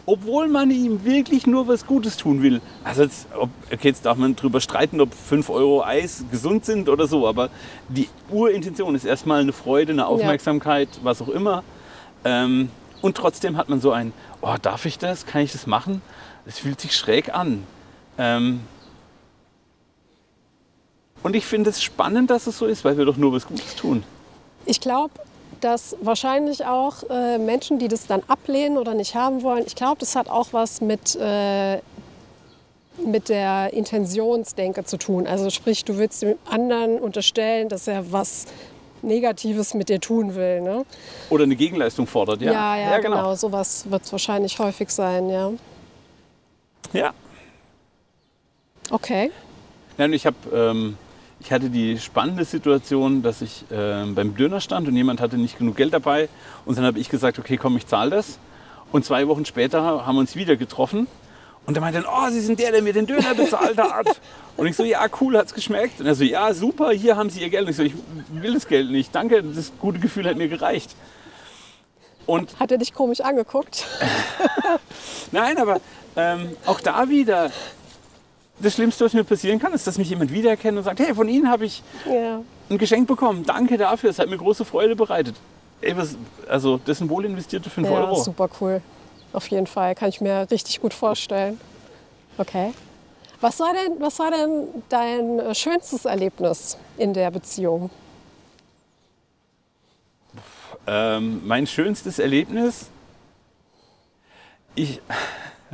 obwohl 0.06 0.48
man 0.48 0.72
ihm 0.72 1.06
wirklich 1.06 1.48
nur 1.48 1.68
was 1.68 1.86
Gutes 1.86 2.18
tun 2.18 2.42
will. 2.42 2.62
Also 2.84 3.04
jetzt, 3.04 3.28
ob, 3.38 3.50
okay, 3.72 3.90
jetzt 3.90 4.06
darf 4.06 4.18
man 4.18 4.36
darüber 4.36 4.60
streiten, 4.60 5.00
ob 5.00 5.14
5 5.14 5.50
Euro 5.50 5.84
Eis 5.84 6.26
gesund 6.32 6.66
sind 6.66 6.90
oder 6.90 7.08
so, 7.08 7.28
aber 7.28 7.50
die 7.88 8.10
Urintention 8.30 8.96
ist 8.96 9.06
erstmal 9.06 9.42
eine 9.42 9.54
Freude, 9.54 9.94
eine 9.94 10.08
Aufmerksamkeit, 10.08 10.90
ja. 10.94 11.00
was 11.04 11.22
auch 11.22 11.30
immer. 11.30 11.64
Ähm, 12.26 12.70
und 13.02 13.18
trotzdem 13.18 13.58
hat 13.58 13.70
man 13.70 13.82
so 13.82 13.92
ein, 13.92 14.14
oh, 14.42 14.56
darf 14.62 14.86
ich 14.86 14.98
das? 14.98 15.26
Kann 15.26 15.42
ich 15.42 15.52
das 15.52 15.68
machen? 15.68 16.02
Es 16.46 16.60
fühlt 16.60 16.80
sich 16.80 16.96
schräg 16.96 17.34
an. 17.34 17.64
Ähm, 18.18 18.62
und 21.24 21.36
ich 21.36 21.46
finde 21.46 21.70
es 21.70 21.82
spannend, 21.82 22.30
dass 22.30 22.48
es 22.48 22.58
so 22.58 22.66
ist, 22.66 22.84
weil 22.84 22.98
wir 22.98 23.06
doch 23.06 23.18
nur 23.18 23.32
was 23.34 23.48
Gutes 23.48 23.76
tun. 23.76 24.04
Ich 24.66 24.82
glaube, 24.82 25.14
dass 25.62 25.96
wahrscheinlich 26.02 26.66
auch 26.66 27.04
äh, 27.10 27.38
Menschen, 27.38 27.80
die 27.80 27.88
das 27.88 28.08
dann 28.08 28.22
ablehnen 28.28 28.78
oder 28.78 28.94
nicht 28.94 29.16
haben 29.16 29.44
wollen, 29.44 29.64
ich 29.66 29.76
glaube, 29.76 29.98
das 30.00 30.16
hat 30.16 30.30
auch 30.30 30.48
was 30.52 30.82
mit, 30.82 31.16
äh, 31.16 31.78
mit 33.06 33.30
der 33.30 33.74
Intentionsdenke 33.74 34.84
zu 34.84 34.98
tun. 34.98 35.28
Also 35.28 35.50
sprich, 35.50 35.86
du 35.86 35.98
willst 35.98 36.22
dem 36.22 36.36
anderen 36.50 37.00
unterstellen, 37.00 37.70
dass 37.70 37.88
er 37.88 38.12
was 38.12 38.48
Negatives 39.02 39.74
mit 39.74 39.90
dir 39.90 40.00
tun 40.00 40.36
will. 40.36 40.62
Ne? 40.62 40.86
Oder 41.30 41.44
eine 41.44 41.56
Gegenleistung 41.56 42.08
fordert, 42.08 42.42
ja. 42.42 42.52
Ja, 42.52 42.76
ja, 42.76 42.92
ja 42.92 42.98
genau. 43.00 43.18
genau. 43.18 43.36
Sowas 43.36 43.90
wird 43.90 44.04
es 44.04 44.12
wahrscheinlich 44.12 44.60
häufig 44.60 44.90
sein, 44.90 45.30
ja. 45.30 45.52
Ja. 46.94 47.14
Okay. 48.90 49.32
Und 49.98 50.14
ich 50.14 50.26
habe 50.26 50.36
ähm, 50.54 50.98
ich 51.44 51.52
hatte 51.52 51.70
die 51.70 51.98
spannende 51.98 52.46
Situation, 52.46 53.24
dass 53.24 53.42
ich 53.42 53.64
äh, 53.72 54.06
beim 54.06 54.36
Döner 54.36 54.62
stand 54.62 54.88
und 54.88 54.96
jemand 54.96 55.20
hatte 55.22 55.38
nicht 55.38 55.58
genug 55.58 55.76
Geld 55.76 55.94
dabei. 55.94 56.30
Und 56.66 56.78
dann 56.78 56.86
habe 56.86 57.00
ich 57.00 57.10
gesagt, 57.10 57.40
okay, 57.40 57.58
komm, 57.58 57.76
ich 57.78 57.88
zahle 57.88 58.12
das. 58.12 58.38
Und 58.92 59.06
zwei 59.06 59.28
Wochen 59.28 59.46
später 59.46 59.82
haben 60.06 60.16
wir 60.16 60.20
uns 60.20 60.36
wieder 60.36 60.56
getroffen. 60.56 61.08
Und 61.66 61.76
er 61.76 61.82
meinte 61.82 62.02
dann, 62.02 62.12
oh, 62.12 62.30
Sie 62.30 62.42
sind 62.42 62.60
der, 62.60 62.72
der 62.72 62.82
mir 62.82 62.94
den 62.94 63.08
Döner 63.08 63.34
bezahlt 63.34 63.78
hat. 63.78 64.08
Und 64.58 64.68
ich 64.68 64.76
so, 64.76 64.84
ja, 64.84 65.06
cool, 65.20 65.38
hat 65.38 65.48
es 65.48 65.54
geschmeckt. 65.54 66.00
Und 66.00 66.06
er 66.06 66.16
so, 66.16 66.24
ja, 66.24 66.54
super, 66.54 66.92
hier 66.92 67.18
haben 67.18 67.30
Sie 67.30 67.42
Ihr 67.42 67.50
Geld. 67.50 67.64
Und 67.64 67.72
ich 67.72 67.78
so, 67.78 67.84
ich 67.84 67.94
will 68.32 68.54
das 68.54 68.68
Geld 68.68 68.92
nicht. 68.92 69.14
Danke, 69.16 69.44
das 69.44 69.72
gute 69.80 70.00
Gefühl 70.00 70.28
hat 70.28 70.38
mir 70.38 70.48
gereicht. 70.48 70.96
Und 72.28 72.60
hat 72.60 72.72
er 72.72 72.78
dich 72.78 72.94
komisch 72.94 73.22
angeguckt? 73.22 73.88
Nein, 75.32 75.58
aber 75.58 75.82
ähm, 76.16 76.56
auch 76.66 76.80
da 76.82 77.10
wieder, 77.10 77.52
das 78.62 78.74
Schlimmste, 78.74 79.06
was 79.06 79.14
mir 79.14 79.24
passieren 79.24 79.60
kann, 79.60 79.74
ist, 79.74 79.86
dass 79.88 79.98
mich 79.98 80.10
jemand 80.10 80.32
wiedererkennt 80.32 80.78
und 80.78 80.84
sagt, 80.84 81.00
hey, 81.00 81.14
von 81.14 81.28
Ihnen 81.28 81.50
habe 81.50 81.66
ich 81.66 81.84
ja. 82.06 82.42
ein 82.70 82.78
Geschenk 82.78 83.08
bekommen. 83.08 83.46
Danke 83.46 83.78
dafür, 83.78 84.10
es 84.10 84.20
hat 84.20 84.30
mir 84.30 84.38
große 84.38 84.66
Freude 84.66 84.96
bereitet. 84.96 85.36
Ey, 85.82 85.98
was, 85.98 86.16
also 86.48 86.80
das 86.84 87.00
sind 87.00 87.10
wohl 87.10 87.26
investierte 87.26 87.70
5 87.70 87.88
ja, 87.88 87.94
Euro. 87.94 88.16
Super 88.16 88.50
cool. 88.60 88.82
Auf 89.34 89.48
jeden 89.48 89.68
Fall, 89.68 89.96
kann 89.96 90.10
ich 90.10 90.22
mir 90.22 90.48
richtig 90.52 90.82
gut 90.82 90.94
vorstellen. 90.94 91.60
Okay. 92.38 92.74
Was 93.40 93.60
war 93.60 93.74
denn, 93.74 94.00
was 94.00 94.20
war 94.20 94.30
denn 94.30 94.68
dein 94.90 95.40
äh, 95.40 95.56
schönstes 95.56 96.06
Erlebnis 96.06 96.78
in 96.98 97.14
der 97.14 97.32
Beziehung? 97.32 97.90
Ähm, 100.86 101.42
mein 101.46 101.66
schönstes 101.66 102.20
Erlebnis, 102.20 102.88
ich, 104.76 105.02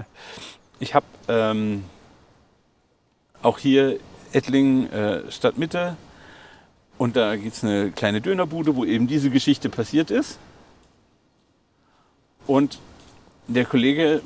ich 0.79 0.95
habe 0.95 1.05
ähm, 1.27 1.83
auch 3.47 3.57
hier 3.57 3.97
Ettlingen 4.33 4.91
äh, 4.91 5.31
Stadtmitte 5.31 5.95
Und 6.97 7.15
da 7.15 7.35
gibt 7.35 7.55
es 7.55 7.63
eine 7.63 7.91
kleine 7.91 8.19
Dönerbude, 8.19 8.75
wo 8.75 8.83
eben 8.83 9.07
diese 9.07 9.29
Geschichte 9.29 9.69
passiert 9.69 10.11
ist. 10.11 10.37
Und 12.45 12.79
der 13.47 13.65
Kollege, 13.65 14.21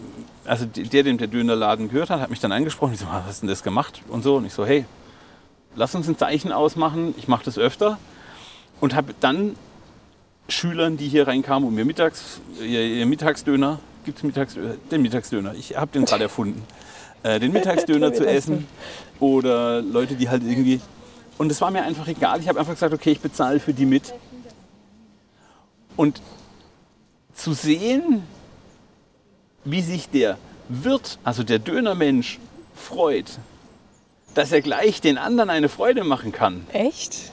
also 0.46 0.66
der, 0.66 1.04
dem 1.04 1.20
der 1.20 1.28
Dönerladen 1.28 1.90
gehört 1.90 2.10
hat, 2.10 2.20
hat 2.20 2.30
mich 2.32 2.40
dann 2.40 2.52
angesprochen. 2.52 2.94
Ich 2.94 3.00
so, 3.00 3.06
was 3.08 3.26
hast 3.26 3.42
du 3.42 3.46
denn 3.46 3.50
das 3.50 3.62
gemacht? 3.62 4.02
Und 4.08 4.24
so. 4.24 4.38
Und 4.38 4.46
ich 4.46 4.54
so, 4.54 4.66
hey, 4.66 4.86
lass 5.76 5.94
uns 5.94 6.08
ein 6.08 6.18
Zeichen 6.18 6.52
ausmachen. 6.52 7.14
Ich 7.18 7.28
mache 7.28 7.46
das 7.46 7.60
öfter. 7.60 8.00
Und 8.80 8.96
habe 8.96 9.14
dann 9.20 9.56
Schülern, 10.50 10.98
die 10.98 11.08
hier 11.08 11.28
reinkamen 11.28 11.68
und 11.68 11.76
mir 11.76 11.86
mittags, 11.86 12.42
ihr, 12.60 12.82
ihr 12.82 13.06
Mittagsdöner, 13.06 13.80
gibt 14.04 14.18
es 14.18 14.24
Mittagsdöner? 14.24 14.76
Den 14.90 15.04
Mittagsdöner, 15.04 15.54
ich 15.54 15.78
habe 15.78 15.92
den 15.92 16.06
gerade 16.06 16.24
erfunden. 16.30 16.64
Äh, 17.24 17.40
den 17.40 17.52
Mittagsdöner 17.52 18.14
zu 18.16 18.26
essen. 18.26 18.68
Oder 19.20 19.82
Leute, 19.82 20.16
die 20.16 20.30
halt 20.30 20.44
irgendwie. 20.44 20.82
Und 21.38 21.52
es 21.52 21.62
war 21.62 21.72
mir 21.72 21.84
einfach 21.84 22.08
egal. 22.08 22.40
Ich 22.40 22.48
habe 22.48 22.60
einfach 22.60 22.74
gesagt, 22.74 22.94
okay, 22.94 23.12
ich 23.12 23.20
bezahle 23.20 23.60
für 23.60 23.74
die 23.74 23.86
mit. 23.86 24.14
Und 25.96 26.22
zu 27.34 27.54
sehen, 27.54 28.24
wie 29.64 29.82
sich 29.82 30.10
der 30.10 30.38
Wirt, 30.70 31.20
also 31.24 31.44
der 31.44 31.60
Dönermensch, 31.60 32.40
freut, 32.76 33.40
dass 34.34 34.52
er 34.52 34.62
gleich 34.62 35.02
den 35.02 35.18
anderen 35.18 35.50
eine 35.50 35.70
Freude 35.70 36.04
machen 36.04 36.32
kann, 36.32 36.66
Echt? 36.72 37.32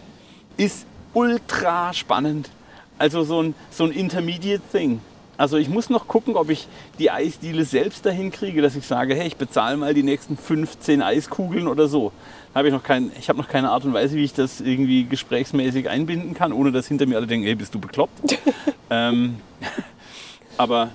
ist 0.56 0.86
ultra 1.14 1.92
spannend. 1.94 2.50
Also 2.98 3.22
so 3.22 3.42
ein, 3.42 3.54
so 3.70 3.84
ein 3.84 3.92
Intermediate 3.92 4.62
Thing. 4.72 5.00
Also 5.38 5.56
ich 5.56 5.68
muss 5.68 5.88
noch 5.88 6.08
gucken, 6.08 6.34
ob 6.34 6.50
ich 6.50 6.66
die 6.98 7.12
Eisdiele 7.12 7.64
selbst 7.64 8.04
dahin 8.04 8.32
kriege, 8.32 8.60
dass 8.60 8.74
ich 8.74 8.84
sage, 8.84 9.14
hey, 9.14 9.28
ich 9.28 9.36
bezahle 9.36 9.76
mal 9.76 9.94
die 9.94 10.02
nächsten 10.02 10.36
15 10.36 11.00
Eiskugeln 11.00 11.68
oder 11.68 11.86
so. 11.86 12.10
Da 12.52 12.58
habe 12.58 12.68
ich 12.68 12.74
noch 12.74 12.82
kein, 12.82 13.12
ich 13.16 13.28
habe 13.28 13.38
noch 13.38 13.46
keine 13.46 13.70
Art 13.70 13.84
und 13.84 13.94
Weise, 13.94 14.16
wie 14.16 14.24
ich 14.24 14.34
das 14.34 14.60
irgendwie 14.60 15.04
gesprächsmäßig 15.04 15.88
einbinden 15.88 16.34
kann, 16.34 16.52
ohne 16.52 16.72
dass 16.72 16.88
hinter 16.88 17.06
mir 17.06 17.16
alle 17.16 17.28
denken, 17.28 17.46
hey, 17.46 17.54
bist 17.54 17.72
du 17.72 17.78
bekloppt? 17.78 18.36
ähm, 18.90 19.36
aber 20.56 20.90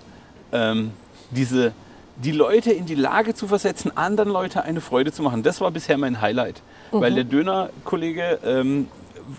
ähm, 0.51 0.91
diese, 1.31 1.71
die 2.17 2.33
Leute 2.33 2.73
in 2.73 2.85
die 2.85 2.95
Lage 2.95 3.33
zu 3.33 3.47
versetzen, 3.47 3.95
anderen 3.95 4.29
Leuten 4.29 4.59
eine 4.59 4.81
Freude 4.81 5.13
zu 5.13 5.23
machen, 5.23 5.43
das 5.43 5.61
war 5.61 5.71
bisher 5.71 5.97
mein 5.97 6.19
Highlight. 6.19 6.61
Weil 6.91 7.15
der 7.15 7.23
Dönerkollege 7.23 8.39
ähm, 8.45 8.87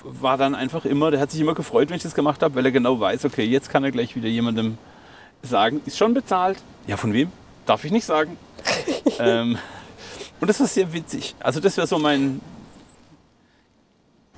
war 0.02 0.38
dann 0.38 0.54
einfach 0.54 0.86
immer, 0.86 1.10
der 1.10 1.20
hat 1.20 1.30
sich 1.30 1.42
immer 1.42 1.54
gefreut, 1.54 1.90
wenn 1.90 1.96
ich 1.98 2.02
das 2.02 2.14
gemacht 2.14 2.42
habe, 2.42 2.54
weil 2.54 2.64
er 2.64 2.72
genau 2.72 2.98
weiß, 2.98 3.26
okay, 3.26 3.44
jetzt 3.44 3.68
kann 3.68 3.84
er 3.84 3.90
gleich 3.90 4.16
wieder 4.16 4.28
jemandem 4.28 4.78
sagen, 5.44 5.80
ist 5.86 5.96
schon 5.96 6.14
bezahlt. 6.14 6.58
Ja, 6.86 6.96
von 6.96 7.12
wem? 7.12 7.30
Darf 7.66 7.84
ich 7.84 7.92
nicht 7.92 8.04
sagen. 8.04 8.36
ähm, 9.18 9.58
und 10.40 10.48
das 10.48 10.60
war 10.60 10.66
sehr 10.66 10.92
witzig. 10.92 11.34
Also 11.40 11.60
das 11.60 11.76
wäre 11.76 11.86
so 11.86 11.98
mein... 11.98 12.40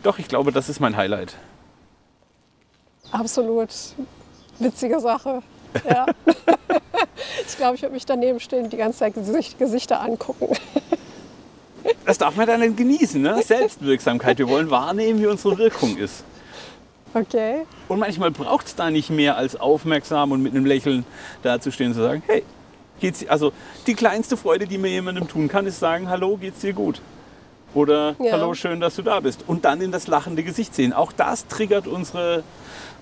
Doch, 0.02 0.18
ich 0.18 0.28
glaube, 0.28 0.52
das 0.52 0.68
ist 0.68 0.78
mein 0.78 0.96
Highlight. 0.96 1.34
Absolut 3.10 3.70
witzige 4.58 5.00
Sache. 5.00 5.42
Ja. 5.86 6.06
ich 7.46 7.56
glaube, 7.58 7.74
ich 7.74 7.82
würde 7.82 7.92
mich 7.92 8.06
daneben 8.06 8.40
stehen 8.40 8.64
und 8.64 8.72
die 8.72 8.78
ganze 8.78 9.00
Zeit 9.00 9.12
Gesicht, 9.12 9.58
Gesichter 9.58 10.00
angucken. 10.00 10.56
Das 12.06 12.16
darf 12.16 12.34
man 12.34 12.46
dann 12.46 12.74
genießen, 12.74 13.20
ne? 13.20 13.42
Selbstwirksamkeit. 13.42 14.38
Wir 14.38 14.48
wollen 14.48 14.70
wahrnehmen, 14.70 15.20
wie 15.20 15.26
unsere 15.26 15.58
Wirkung 15.58 15.98
ist. 15.98 16.24
Okay. 17.16 17.64
Und 17.88 17.98
manchmal 17.98 18.30
braucht 18.30 18.66
es 18.66 18.74
da 18.74 18.90
nicht 18.90 19.08
mehr 19.08 19.38
als 19.38 19.56
aufmerksam 19.56 20.32
und 20.32 20.42
mit 20.42 20.52
einem 20.54 20.66
Lächeln 20.66 21.06
dazustehen 21.42 21.92
und 21.92 21.94
zu 21.94 22.02
sagen, 22.02 22.22
hey, 22.26 22.44
geht's 23.00 23.20
dir? 23.20 23.30
Also 23.30 23.52
die 23.86 23.94
kleinste 23.94 24.36
Freude, 24.36 24.66
die 24.66 24.76
mir 24.76 24.90
jemandem 24.90 25.26
tun 25.26 25.48
kann, 25.48 25.66
ist 25.66 25.80
sagen, 25.80 26.10
hallo, 26.10 26.36
geht's 26.36 26.60
dir 26.60 26.74
gut? 26.74 27.00
Oder 27.72 28.16
Ja. 28.18 28.32
hallo, 28.32 28.52
schön, 28.52 28.80
dass 28.80 28.96
du 28.96 29.02
da 29.02 29.20
bist. 29.20 29.44
Und 29.46 29.64
dann 29.64 29.80
in 29.80 29.92
das 29.92 30.08
lachende 30.08 30.42
Gesicht 30.42 30.74
sehen. 30.74 30.92
Auch 30.92 31.10
das 31.10 31.46
triggert 31.46 31.86
unsere 31.86 32.44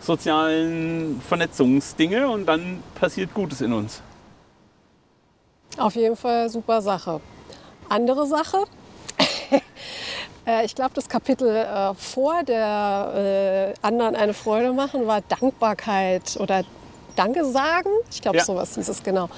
sozialen 0.01 1.21
Vernetzungsdinge 1.27 2.29
und 2.29 2.47
dann 2.47 2.85
passiert 2.95 3.35
Gutes 3.35 3.61
in 3.63 3.73
uns. 3.73 4.01
Auf 5.77 5.97
jeden 5.97 6.15
Fall 6.17 6.49
super 6.51 6.83
Sache. 6.83 7.21
Andere 7.89 8.29
Sache. 8.29 8.59
Äh, 10.47 10.65
Ich 10.65 10.75
glaube, 10.75 10.91
das 10.95 11.09
Kapitel 11.09 11.49
äh, 11.49 11.95
vor 11.95 12.43
der 12.45 13.75
äh, 13.75 13.87
anderen 13.87 14.15
eine 14.17 14.35
Freude 14.35 14.73
machen 14.73 15.07
war 15.07 15.21
Dankbarkeit 15.23 16.37
oder 16.39 16.63
Danke 17.17 17.45
sagen. 17.45 17.91
Ich 18.11 18.21
glaube, 18.23 18.39
Ja. 18.39 18.45
sowas 18.45 18.75
hieß 18.75 18.89
es 18.89 19.03
genau. 19.03 19.29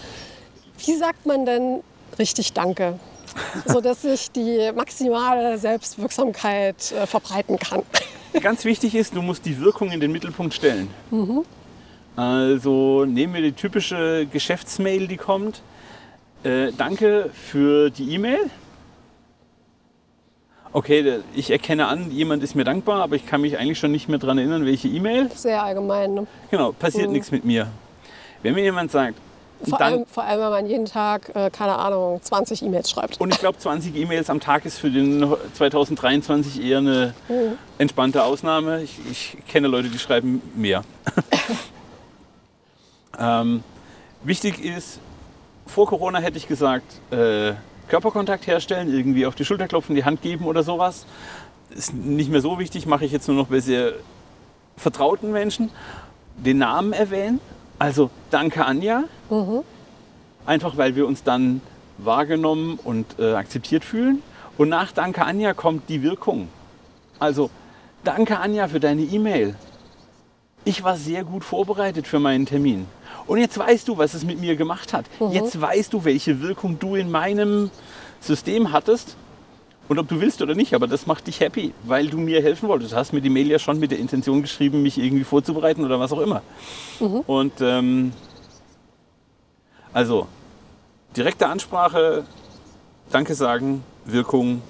Wie 0.84 0.94
sagt 0.94 1.26
man 1.26 1.44
denn 1.46 1.80
richtig 2.18 2.52
Danke? 2.52 2.98
sodass 3.66 4.02
sich 4.02 4.30
die 4.30 4.70
maximale 4.74 5.58
Selbstwirksamkeit 5.58 6.92
äh, 6.92 7.06
verbreiten 7.06 7.58
kann. 7.58 7.82
Ganz 8.40 8.64
wichtig 8.64 8.94
ist, 8.94 9.14
du 9.14 9.20
musst 9.22 9.44
die 9.46 9.60
Wirkung 9.60 9.90
in 9.90 10.00
den 10.00 10.12
Mittelpunkt 10.12 10.54
stellen. 10.54 10.88
Also 12.14 13.04
nehmen 13.06 13.34
wir 13.34 13.42
die 13.42 13.52
typische 13.52 14.26
Geschäftsmail, 14.30 15.06
die 15.06 15.16
kommt. 15.16 15.62
Danke 16.76 17.30
für 17.50 17.88
die 17.90 18.14
E-Mail. 18.14 18.50
Okay, 20.76 21.20
ich 21.34 21.50
erkenne 21.50 21.86
an, 21.86 22.10
jemand 22.10 22.42
ist 22.42 22.54
mir 22.54 22.64
dankbar, 22.64 23.00
aber 23.02 23.16
ich 23.16 23.24
kann 23.24 23.40
mich 23.40 23.56
eigentlich 23.56 23.78
schon 23.78 23.92
nicht 23.92 24.10
mehr 24.10 24.18
daran 24.18 24.36
erinnern, 24.36 24.66
welche 24.66 24.88
E-Mail. 24.88 25.30
Sehr 25.34 25.62
allgemein. 25.62 26.12
Ne? 26.12 26.26
Genau, 26.50 26.72
passiert 26.72 27.08
nichts 27.10 27.30
mit 27.30 27.46
mir. 27.46 27.68
Wenn 28.42 28.54
mir 28.54 28.62
jemand 28.62 28.90
sagt, 28.90 29.14
Vor, 29.66 29.78
Dank- 29.78 29.94
allem, 29.94 30.06
vor 30.06 30.24
allem, 30.24 30.38
wenn 30.42 30.50
man 30.50 30.66
jeden 30.66 30.84
Tag, 30.84 31.34
äh, 31.34 31.48
keine 31.48 31.76
Ahnung, 31.78 32.20
20 32.22 32.62
E-Mails 32.62 32.90
schreibt. 32.90 33.18
Und 33.18 33.32
ich 33.32 33.38
glaube, 33.40 33.56
20 33.56 33.96
E-Mails 33.96 34.28
am 34.28 34.38
Tag 34.38 34.66
ist 34.66 34.76
für 34.78 34.90
den 34.90 35.26
2023 35.54 36.62
eher 36.62 36.76
eine 36.76 37.14
Mhm. 37.30 37.56
entspannte 37.78 38.22
Ausnahme. 38.22 38.82
Ich, 38.82 38.98
ich 39.10 39.36
kenne 39.48 39.68
Leute, 39.68 39.88
die 39.88 39.98
schreiben 39.98 40.42
mehr. 40.54 40.82
ähm, 43.18 43.62
wichtig 44.24 44.62
ist, 44.62 44.98
vor 45.66 45.86
Corona 45.86 46.18
hätte 46.18 46.36
ich 46.36 46.46
gesagt, 46.46 46.84
äh, 47.12 47.54
Körperkontakt 47.88 48.46
herstellen, 48.46 48.92
irgendwie 48.92 49.26
auf 49.26 49.34
die 49.34 49.44
Schulter 49.44 49.68
klopfen, 49.68 49.94
die 49.94 50.04
Hand 50.04 50.22
geben 50.22 50.46
oder 50.46 50.62
sowas. 50.62 51.06
Ist 51.70 51.94
nicht 51.94 52.30
mehr 52.30 52.40
so 52.40 52.58
wichtig, 52.58 52.86
mache 52.86 53.04
ich 53.04 53.12
jetzt 53.12 53.28
nur 53.28 53.36
noch 53.36 53.48
bei 53.48 53.60
sehr 53.60 53.94
vertrauten 54.76 55.32
Menschen. 55.32 55.70
Den 56.36 56.58
Namen 56.58 56.92
erwähnen, 56.92 57.40
also 57.78 58.10
danke 58.30 58.64
Anja, 58.66 59.04
einfach 60.44 60.76
weil 60.76 60.96
wir 60.96 61.06
uns 61.06 61.22
dann 61.22 61.60
wahrgenommen 61.98 62.78
und 62.82 63.18
äh, 63.18 63.34
akzeptiert 63.34 63.84
fühlen. 63.84 64.22
Und 64.58 64.68
nach 64.68 64.92
Danke 64.92 65.24
Anja 65.24 65.54
kommt 65.54 65.88
die 65.88 66.02
Wirkung. 66.02 66.48
Also 67.18 67.50
Danke 68.06 68.38
Anja 68.38 68.68
für 68.68 68.78
deine 68.78 69.02
E-Mail. 69.02 69.56
Ich 70.64 70.84
war 70.84 70.96
sehr 70.96 71.24
gut 71.24 71.42
vorbereitet 71.42 72.06
für 72.06 72.20
meinen 72.20 72.46
Termin. 72.46 72.86
Und 73.26 73.38
jetzt 73.38 73.58
weißt 73.58 73.88
du, 73.88 73.98
was 73.98 74.14
es 74.14 74.24
mit 74.24 74.40
mir 74.40 74.56
gemacht 74.56 74.92
hat. 74.92 75.06
Jetzt 75.32 75.60
weißt 75.60 75.92
du, 75.92 76.04
welche 76.04 76.40
Wirkung 76.40 76.78
du 76.78 76.94
in 76.94 77.10
meinem 77.10 77.70
System 78.20 78.72
hattest. 78.72 79.16
Und 79.88 79.98
ob 80.00 80.08
du 80.08 80.20
willst 80.20 80.42
oder 80.42 80.54
nicht, 80.56 80.74
aber 80.74 80.88
das 80.88 81.06
macht 81.06 81.28
dich 81.28 81.38
happy, 81.38 81.72
weil 81.84 82.08
du 82.08 82.18
mir 82.18 82.42
helfen 82.42 82.68
wolltest. 82.68 82.92
Du 82.92 82.96
hast 82.96 83.12
mir 83.12 83.20
die 83.20 83.30
Mail 83.30 83.46
ja 83.48 83.58
schon 83.60 83.78
mit 83.78 83.92
der 83.92 83.98
Intention 84.00 84.42
geschrieben, 84.42 84.82
mich 84.82 84.98
irgendwie 84.98 85.22
vorzubereiten 85.22 85.84
oder 85.84 86.00
was 86.00 86.12
auch 86.12 86.20
immer. 86.20 86.42
Und 87.26 87.52
ähm, 87.60 88.12
also 89.92 90.26
direkte 91.16 91.46
Ansprache, 91.46 92.24
Danke 93.10 93.34
sagen, 93.36 93.84
Wirkung. 94.04 94.60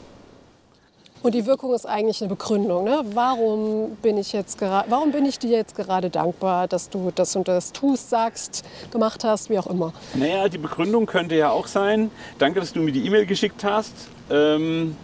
Und 1.22 1.34
die 1.34 1.46
Wirkung 1.46 1.74
ist 1.74 1.86
eigentlich 1.86 2.20
eine 2.20 2.28
Begründung. 2.28 2.84
Ne? 2.84 3.00
Warum, 3.14 3.96
bin 4.02 4.16
ich 4.18 4.32
jetzt 4.32 4.60
warum 4.60 5.10
bin 5.12 5.24
ich 5.24 5.38
dir 5.38 5.50
jetzt 5.50 5.74
gerade 5.74 6.08
dankbar, 6.10 6.68
dass 6.68 6.88
du 6.88 7.10
das 7.14 7.34
und 7.34 7.48
das 7.48 7.72
tust, 7.72 8.10
sagst, 8.10 8.64
gemacht 8.92 9.24
hast, 9.24 9.50
wie 9.50 9.58
auch 9.58 9.66
immer. 9.66 9.92
Naja, 10.14 10.48
die 10.48 10.58
Begründung 10.58 11.06
könnte 11.06 11.34
ja 11.34 11.50
auch 11.50 11.66
sein, 11.66 12.10
danke, 12.38 12.60
dass 12.60 12.72
du 12.72 12.80
mir 12.80 12.92
die 12.92 13.04
E-Mail 13.06 13.26
geschickt 13.26 13.64
hast, 13.64 13.92
ähm, 14.30 14.96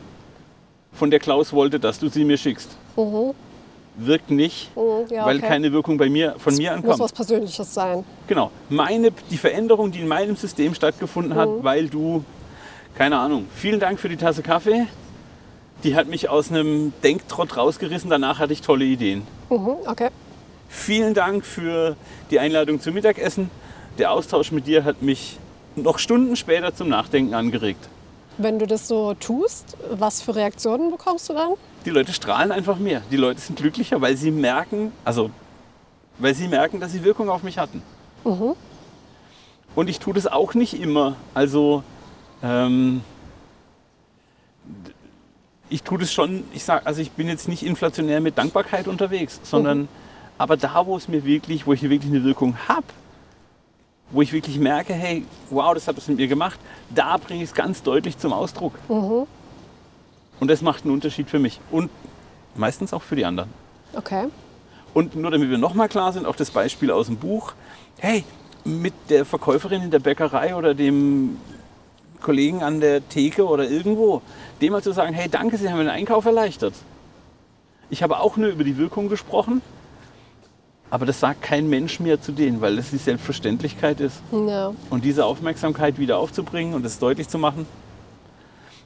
von 0.92 1.10
der 1.10 1.18
Klaus 1.18 1.52
wollte, 1.52 1.80
dass 1.80 1.98
du 1.98 2.08
sie 2.08 2.24
mir 2.24 2.36
schickst. 2.36 2.68
Wirkt 3.96 4.30
nicht, 4.30 4.74
Mhm, 4.76 5.06
ja, 5.10 5.26
weil 5.26 5.38
okay. 5.38 5.48
keine 5.48 5.72
Wirkung 5.72 5.98
bei 5.98 6.08
mir, 6.08 6.34
von 6.38 6.54
mir 6.56 6.70
Muss 6.70 6.78
ankommt. 6.82 7.00
was 7.00 7.12
Persönliches 7.12 7.74
sein. 7.74 8.04
Genau. 8.26 8.50
Meine, 8.70 9.10
die 9.30 9.36
Veränderung, 9.36 9.90
die 9.92 10.00
in 10.00 10.08
meinem 10.08 10.36
System 10.36 10.74
stattgefunden 10.74 11.34
hat, 11.34 11.48
weil 11.62 11.88
du, 11.88 12.24
keine 12.96 13.18
Ahnung, 13.18 13.46
vielen 13.54 13.80
Dank 13.80 13.98
für 14.00 14.08
die 14.08 14.16
Tasse 14.16 14.42
Kaffee. 14.42 14.86
Die 15.84 15.96
hat 15.96 16.06
mich 16.06 16.28
aus 16.28 16.50
einem 16.50 16.92
Denktrott 17.02 17.56
rausgerissen. 17.56 18.08
Danach 18.08 18.38
hatte 18.38 18.52
ich 18.52 18.62
tolle 18.62 18.84
Ideen. 18.84 19.26
Mhm, 19.50 19.76
okay. 19.86 20.08
Vielen 20.68 21.12
Dank 21.14 21.44
für 21.44 21.96
die 22.30 22.38
Einladung 22.38 22.80
zum 22.80 22.94
Mittagessen. 22.94 23.50
Der 23.98 24.12
Austausch 24.12 24.52
mit 24.52 24.66
dir 24.66 24.84
hat 24.84 25.02
mich 25.02 25.38
noch 25.76 25.98
Stunden 25.98 26.36
später 26.36 26.74
zum 26.74 26.88
Nachdenken 26.88 27.34
angeregt. 27.34 27.88
Wenn 28.38 28.58
du 28.58 28.66
das 28.66 28.88
so 28.88 29.14
tust, 29.14 29.76
was 29.90 30.22
für 30.22 30.34
Reaktionen 30.34 30.90
bekommst 30.90 31.28
du 31.28 31.34
dann? 31.34 31.52
Die 31.84 31.90
Leute 31.90 32.12
strahlen 32.12 32.52
einfach 32.52 32.78
mehr. 32.78 33.02
Die 33.10 33.16
Leute 33.16 33.40
sind 33.40 33.58
glücklicher, 33.58 34.00
weil 34.00 34.16
sie 34.16 34.30
merken, 34.30 34.92
also 35.04 35.30
weil 36.18 36.34
sie 36.34 36.48
merken, 36.48 36.80
dass 36.80 36.92
sie 36.92 37.04
Wirkung 37.04 37.28
auf 37.28 37.42
mich 37.42 37.58
hatten. 37.58 37.82
Und 39.74 39.88
ich 39.88 39.98
tue 39.98 40.14
das 40.14 40.26
auch 40.26 40.54
nicht 40.54 40.80
immer. 40.80 41.16
Also 41.34 41.82
ähm, 42.42 43.02
ich 45.72 45.82
tue 45.82 45.98
das 45.98 46.12
schon, 46.12 46.44
ich 46.52 46.64
sage, 46.64 46.86
also 46.86 47.00
ich 47.00 47.12
bin 47.12 47.28
jetzt 47.28 47.48
nicht 47.48 47.62
inflationär 47.64 48.20
mit 48.20 48.36
Dankbarkeit 48.36 48.88
unterwegs, 48.88 49.40
sondern 49.42 49.82
Mhm. 49.82 49.88
aber 50.38 50.56
da, 50.56 50.84
wo 50.86 50.96
es 50.96 51.08
mir 51.08 51.24
wirklich, 51.24 51.66
wo 51.66 51.72
ich 51.72 51.82
wirklich 51.82 52.12
eine 52.12 52.22
Wirkung 52.24 52.56
habe, 52.68 52.86
wo 54.10 54.20
ich 54.20 54.32
wirklich 54.34 54.58
merke, 54.58 54.92
hey, 54.92 55.24
wow, 55.48 55.72
das 55.72 55.88
hat 55.88 55.96
das 55.96 56.06
mit 56.08 56.18
mir 56.18 56.28
gemacht, 56.28 56.58
da 56.94 57.16
bringe 57.16 57.42
ich 57.42 57.48
es 57.50 57.54
ganz 57.54 57.82
deutlich 57.82 58.18
zum 58.18 58.32
Ausdruck. 58.34 58.74
Mhm. 58.88 59.26
Und 60.40 60.48
das 60.48 60.60
macht 60.60 60.84
einen 60.84 60.92
Unterschied 60.92 61.30
für 61.30 61.38
mich 61.38 61.58
und 61.70 61.88
meistens 62.54 62.92
auch 62.92 63.02
für 63.02 63.16
die 63.16 63.24
anderen. 63.24 63.48
Okay. 63.94 64.26
Und 64.92 65.16
nur 65.16 65.30
damit 65.30 65.48
wir 65.48 65.56
nochmal 65.58 65.88
klar 65.88 66.12
sind, 66.12 66.26
auch 66.26 66.36
das 66.36 66.50
Beispiel 66.50 66.90
aus 66.90 67.06
dem 67.06 67.16
Buch. 67.16 67.54
Hey, 67.98 68.24
mit 68.64 68.92
der 69.08 69.24
Verkäuferin 69.24 69.82
in 69.82 69.90
der 69.90 70.00
Bäckerei 70.00 70.54
oder 70.54 70.74
dem 70.74 71.38
Kollegen 72.22 72.62
an 72.62 72.80
der 72.80 73.06
Theke 73.08 73.46
oder 73.46 73.68
irgendwo, 73.68 74.22
dem 74.60 74.72
mal 74.72 74.82
zu 74.82 74.92
sagen, 74.92 75.12
hey, 75.14 75.28
danke, 75.28 75.56
Sie 75.58 75.68
haben 75.68 75.78
mir 75.78 75.84
den 75.84 75.90
Einkauf 75.90 76.24
erleichtert. 76.24 76.74
Ich 77.90 78.02
habe 78.02 78.20
auch 78.20 78.36
nur 78.36 78.48
über 78.48 78.64
die 78.64 78.78
Wirkung 78.78 79.08
gesprochen, 79.08 79.60
aber 80.88 81.06
das 81.06 81.20
sagt 81.20 81.42
kein 81.42 81.68
Mensch 81.68 82.00
mehr 82.00 82.20
zu 82.20 82.32
denen, 82.32 82.60
weil 82.60 82.76
das 82.76 82.90
die 82.90 82.96
Selbstverständlichkeit 82.96 84.00
ist. 84.00 84.22
Ja. 84.30 84.72
Und 84.90 85.04
diese 85.04 85.24
Aufmerksamkeit 85.24 85.98
wieder 85.98 86.18
aufzubringen 86.18 86.74
und 86.74 86.84
es 86.86 86.98
deutlich 86.98 87.28
zu 87.28 87.38
machen, 87.38 87.66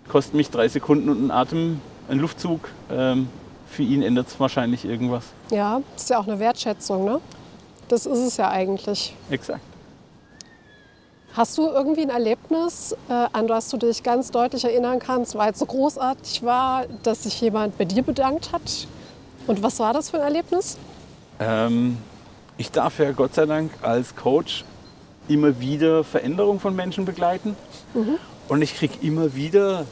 kostet 0.09 0.35
mich 0.35 0.51
drei 0.51 0.69
Sekunden 0.69 1.09
und 1.09 1.19
einen 1.19 1.31
Atem, 1.31 1.81
einen 2.09 2.21
Luftzug. 2.21 2.69
Ähm, 2.91 3.29
für 3.69 3.83
ihn 3.83 4.03
ändert 4.03 4.29
es 4.29 4.39
wahrscheinlich 4.39 4.85
irgendwas. 4.85 5.25
Ja, 5.51 5.81
ist 5.97 6.09
ja 6.11 6.19
auch 6.19 6.27
eine 6.27 6.39
Wertschätzung, 6.39 7.05
ne? 7.05 7.21
Das 7.89 8.07
ist 8.07 8.19
es 8.19 8.37
ja 8.37 8.51
eigentlich. 8.51 9.15
Exakt. 9.31 9.61
Hast 11.37 11.59
du 11.59 11.69
irgendwie 11.69 12.01
ein 12.01 12.09
Erlebnis, 12.09 12.97
äh, 13.11 13.13
an 13.31 13.47
das 13.47 13.69
du 13.69 13.77
dich 13.77 14.03
ganz 14.03 14.31
deutlich 14.31 14.65
erinnern 14.65 14.99
kannst, 14.99 15.35
weil 15.35 15.53
es 15.53 15.59
so 15.59 15.67
großartig 15.67 16.43
war, 16.43 16.87
dass 17.03 17.25
sich 17.25 17.39
jemand 17.43 17.77
bei 17.77 17.85
dir 17.85 18.03
bedankt 18.03 18.53
hat? 18.53 18.89
Und 19.47 19.63
was 19.63 19.79
war 19.79 19.93
das 19.93 20.09
für 20.09 20.17
ein 20.17 20.23
Erlebnis? 20.23 20.79
Ähm, 21.39 21.99
ich 22.57 22.71
darf 22.71 22.99
ja 22.99 23.13
Gott 23.13 23.35
sei 23.35 23.45
Dank 23.45 23.71
als 23.83 24.17
Coach 24.17 24.65
immer 25.29 25.61
wieder 25.61 26.05
Veränderung 26.05 26.59
von 26.59 26.75
Menschen 26.75 27.05
begleiten. 27.05 27.55
Und 28.49 28.63
ich 28.63 28.75
kriege 28.75 28.95
immer 29.03 29.35
wieder, 29.35 29.85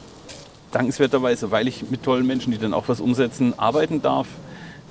dankenswerterweise, 0.71 1.51
weil 1.51 1.67
ich 1.67 1.91
mit 1.91 2.01
tollen 2.01 2.25
Menschen, 2.25 2.53
die 2.53 2.57
dann 2.57 2.73
auch 2.73 2.87
was 2.87 2.99
umsetzen, 2.99 3.53
arbeiten 3.57 4.01
darf, 4.01 4.27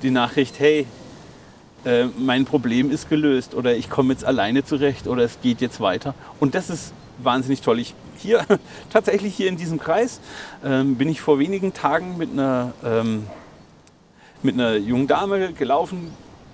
die 0.03 0.11
Nachricht, 0.13 0.61
hey, 0.61 0.87
äh, 1.85 2.07
mein 2.19 2.45
Problem 2.45 2.91
ist 2.91 3.09
gelöst 3.09 3.55
oder 3.55 3.77
ich 3.77 3.91
komme 3.91 4.13
jetzt 4.13 4.25
alleine 4.25 4.65
zurecht 4.65 5.07
oder 5.07 5.23
es 5.23 5.41
geht 5.43 5.61
jetzt 5.61 5.81
weiter. 5.81 6.15
Und 6.41 6.55
das 6.55 6.71
ist 6.71 6.93
wahnsinnig 7.19 7.61
toll. 7.61 7.79
Ich 7.81 7.95
hier, 8.19 8.45
tatsächlich 8.91 9.35
hier 9.35 9.49
in 9.49 9.57
diesem 9.57 9.79
Kreis, 9.79 10.21
ähm, 10.65 10.97
bin 10.97 11.09
ich 11.09 11.21
vor 11.21 11.39
wenigen 11.39 11.75
Tagen 11.75 12.17
mit 12.17 12.33
einer 12.33 12.73
ähm, 12.85 13.25
mit 14.43 14.55
einer 14.55 14.77
jungen 14.77 15.07
Dame 15.07 15.53
gelaufen. 15.53 16.11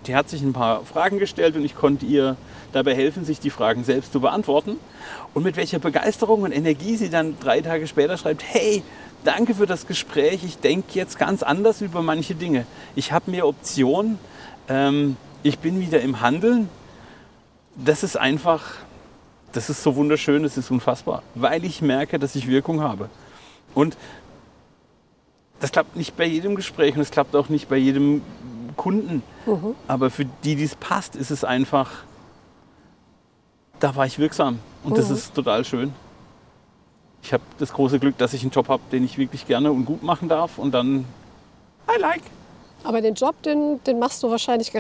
Die 0.07 0.15
hat 0.15 0.29
sich 0.29 0.43
ein 0.43 0.53
paar 0.53 0.85
Fragen 0.85 1.19
gestellt 1.19 1.57
und 1.57 1.65
ich 1.65 1.75
konnte 1.75 2.07
ihr 2.07 2.37
dabei 2.73 2.95
helfen, 2.95 3.25
sich 3.25 3.41
die 3.41 3.51
Fragen 3.51 3.85
selbst 3.85 4.13
zu 4.13 4.21
beantworten. 4.21 4.77
Und 5.35 5.43
mit 5.43 5.57
welcher 5.57 5.79
Begeisterung 5.79 6.43
und 6.43 6.53
Energie 6.53 6.97
sie 6.97 7.11
dann 7.11 7.37
drei 7.41 7.61
Tage 7.61 7.87
später 7.87 8.17
schreibt, 8.17 8.45
hey, 8.47 8.83
danke 9.25 9.55
für 9.55 9.67
das 9.67 9.87
Gespräch, 9.87 10.45
ich 10.45 10.59
denke 10.59 10.89
jetzt 10.93 11.19
ganz 11.19 11.43
anders 11.43 11.81
über 11.81 12.01
manche 12.01 12.35
Dinge. 12.35 12.65
Ich 12.95 13.13
habe 13.13 13.31
mehr 13.31 13.47
Optionen, 13.47 14.19
ähm, 14.71 15.17
ich 15.43 15.59
bin 15.59 15.81
wieder 15.81 16.01
im 16.01 16.21
Handeln. 16.21 16.71
Das 17.77 18.03
ist 18.03 18.17
einfach, 18.17 18.65
das 19.53 19.69
ist 19.69 19.83
so 19.83 19.97
wunderschön, 19.97 20.43
das 20.43 20.57
ist 20.57 20.71
unfassbar, 20.71 21.23
weil 21.35 21.65
ich 21.65 21.83
merke, 21.83 22.19
dass 22.19 22.35
ich 22.37 22.47
Wirkung 22.47 22.81
habe. 22.81 23.11
Und 23.75 23.97
das 25.61 25.73
klappt 25.73 25.97
nicht 25.97 26.17
bei 26.17 26.25
jedem 26.25 26.55
Gespräch 26.55 26.95
und 26.95 27.03
es 27.03 27.11
klappt 27.11 27.37
auch 27.37 27.49
nicht 27.49 27.69
bei 27.69 27.77
jedem 27.77 28.23
Kunden. 28.77 29.23
Aber 29.89 30.11
für 30.11 30.25
die, 30.25 30.57
die 30.57 30.65
es 30.65 30.75
passt, 30.75 31.17
ist 31.17 31.31
es 31.31 31.45
einfach, 31.45 31.91
da 33.79 33.95
war 33.95 34.07
ich 34.07 34.19
wirksam. 34.19 34.59
Und 34.83 34.97
das 34.97 35.11
ist 35.11 35.35
total 35.35 35.65
schön. 35.65 35.93
Ich 37.23 37.35
habe 37.35 37.43
das 37.59 37.73
große 37.73 37.99
Glück, 37.99 38.17
dass 38.17 38.33
ich 38.33 38.43
einen 38.43 38.51
Job 38.51 38.69
habe, 38.69 38.83
den 38.91 39.05
ich 39.05 39.19
wirklich 39.19 39.47
gerne 39.47 39.71
und 39.73 39.85
gut 39.85 40.03
machen 40.03 40.29
darf. 40.29 40.59
Und 40.59 40.73
dann, 40.73 41.05
I 41.95 42.01
like. 42.01 42.23
Aber 42.85 43.01
den 43.01 43.15
Job, 43.15 43.43
den, 43.43 43.83
den 43.85 43.99
machst 43.99 44.23
du 44.23 44.31
wahrscheinlich 44.31 44.73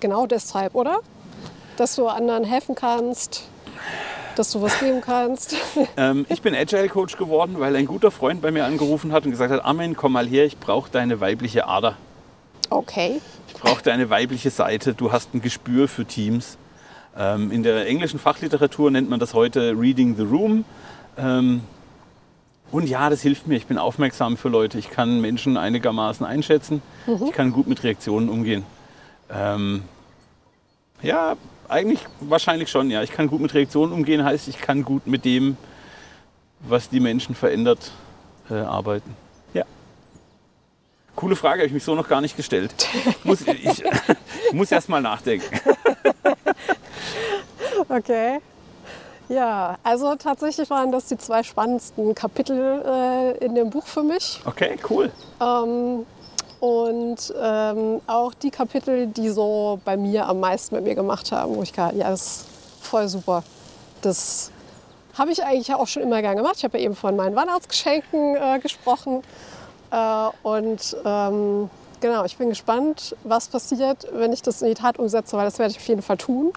genau 0.00 0.26
deshalb, 0.26 0.74
oder? 0.74 0.98
Dass 1.76 1.96
du 1.96 2.06
anderen 2.06 2.44
helfen 2.44 2.74
kannst, 2.74 3.48
dass 4.36 4.50
du 4.52 4.62
was 4.62 4.78
geben 4.80 5.00
kannst. 5.00 5.56
Ähm, 5.96 6.26
ich 6.28 6.42
bin 6.42 6.54
Agile 6.54 6.88
Coach 6.88 7.16
geworden, 7.16 7.56
weil 7.58 7.76
ein 7.76 7.86
guter 7.86 8.10
Freund 8.10 8.42
bei 8.42 8.50
mir 8.50 8.64
angerufen 8.64 9.12
hat 9.12 9.24
und 9.24 9.30
gesagt 9.30 9.52
hat, 9.52 9.64
Armin, 9.64 9.94
komm 9.94 10.12
mal 10.12 10.26
her, 10.26 10.44
ich 10.44 10.58
brauche 10.58 10.90
deine 10.90 11.20
weibliche 11.20 11.68
Ader. 11.68 11.96
Okay. 12.70 13.20
Ich 13.48 13.54
brauche 13.54 13.82
deine 13.82 14.10
weibliche 14.10 14.50
Seite. 14.50 14.94
Du 14.94 15.12
hast 15.12 15.34
ein 15.34 15.40
Gespür 15.40 15.86
für 15.86 16.04
Teams. 16.04 16.58
Ähm, 17.16 17.52
in 17.52 17.62
der 17.62 17.86
englischen 17.86 18.18
Fachliteratur 18.18 18.90
nennt 18.90 19.08
man 19.08 19.20
das 19.20 19.34
heute 19.34 19.74
Reading 19.78 20.16
the 20.16 20.22
Room. 20.22 20.64
Ähm, 21.16 21.62
und 22.74 22.88
ja, 22.88 23.08
das 23.08 23.22
hilft 23.22 23.46
mir. 23.46 23.54
Ich 23.54 23.66
bin 23.66 23.78
aufmerksam 23.78 24.36
für 24.36 24.48
Leute. 24.48 24.80
Ich 24.80 24.90
kann 24.90 25.20
Menschen 25.20 25.56
einigermaßen 25.56 26.26
einschätzen. 26.26 26.82
Ich 27.24 27.30
kann 27.30 27.52
gut 27.52 27.68
mit 27.68 27.84
Reaktionen 27.84 28.28
umgehen. 28.28 28.64
Ähm, 29.30 29.84
ja, 31.00 31.36
eigentlich 31.68 32.00
wahrscheinlich 32.18 32.72
schon. 32.72 32.90
Ja, 32.90 33.04
ich 33.04 33.12
kann 33.12 33.28
gut 33.28 33.40
mit 33.40 33.54
Reaktionen 33.54 33.92
umgehen. 33.92 34.24
Heißt, 34.24 34.48
ich 34.48 34.58
kann 34.58 34.82
gut 34.82 35.06
mit 35.06 35.24
dem, 35.24 35.56
was 36.58 36.88
die 36.88 36.98
Menschen 36.98 37.36
verändert, 37.36 37.92
äh, 38.50 38.54
arbeiten. 38.54 39.14
Ja. 39.52 39.62
Coole 41.14 41.36
Frage, 41.36 41.60
habe 41.60 41.68
ich 41.68 41.74
mich 41.74 41.84
so 41.84 41.94
noch 41.94 42.08
gar 42.08 42.20
nicht 42.20 42.36
gestellt. 42.36 42.88
muss, 43.22 43.42
ich 43.42 43.84
muss 44.52 44.72
erst 44.72 44.88
mal 44.88 45.00
nachdenken. 45.00 45.46
Okay. 47.88 48.40
Ja, 49.28 49.76
also 49.82 50.14
tatsächlich 50.16 50.68
waren 50.70 50.92
das 50.92 51.06
die 51.06 51.16
zwei 51.16 51.42
spannendsten 51.42 52.14
Kapitel 52.14 52.82
äh, 52.84 53.44
in 53.44 53.54
dem 53.54 53.70
Buch 53.70 53.86
für 53.86 54.02
mich. 54.02 54.40
Okay, 54.44 54.76
cool. 54.90 55.10
Ähm, 55.40 56.04
und 56.60 57.34
ähm, 57.40 58.00
auch 58.06 58.34
die 58.34 58.50
Kapitel, 58.50 59.06
die 59.06 59.30
so 59.30 59.80
bei 59.84 59.96
mir 59.96 60.26
am 60.26 60.40
meisten 60.40 60.74
mit 60.74 60.84
mir 60.84 60.94
gemacht 60.94 61.32
haben, 61.32 61.56
wo 61.56 61.62
ich 61.62 61.72
gerade, 61.72 61.96
ja, 61.96 62.10
das 62.10 62.20
ist 62.20 62.46
voll 62.80 63.08
super. 63.08 63.42
Das 64.02 64.50
habe 65.16 65.30
ich 65.30 65.42
eigentlich 65.44 65.72
auch 65.74 65.86
schon 65.86 66.02
immer 66.02 66.20
gern 66.22 66.36
gemacht. 66.36 66.56
Ich 66.58 66.64
habe 66.64 66.78
ja 66.78 66.84
eben 66.84 66.96
von 66.96 67.16
meinen 67.16 67.36
Weihnachtsgeschenken 67.36 68.36
äh, 68.36 68.58
gesprochen. 68.60 69.22
Äh, 69.90 70.28
und 70.42 70.96
ähm, 71.04 71.70
genau, 72.04 72.26
ich 72.26 72.36
bin 72.36 72.50
gespannt, 72.50 73.16
was 73.24 73.48
passiert, 73.48 74.06
wenn 74.12 74.30
ich 74.30 74.42
das 74.42 74.60
in 74.60 74.68
die 74.68 74.74
Tat 74.74 74.98
umsetze, 74.98 75.38
weil 75.38 75.46
das 75.46 75.58
werde 75.58 75.70
ich 75.70 75.78
auf 75.78 75.88
jeden 75.88 76.02
Fall 76.02 76.18
tun. 76.18 76.52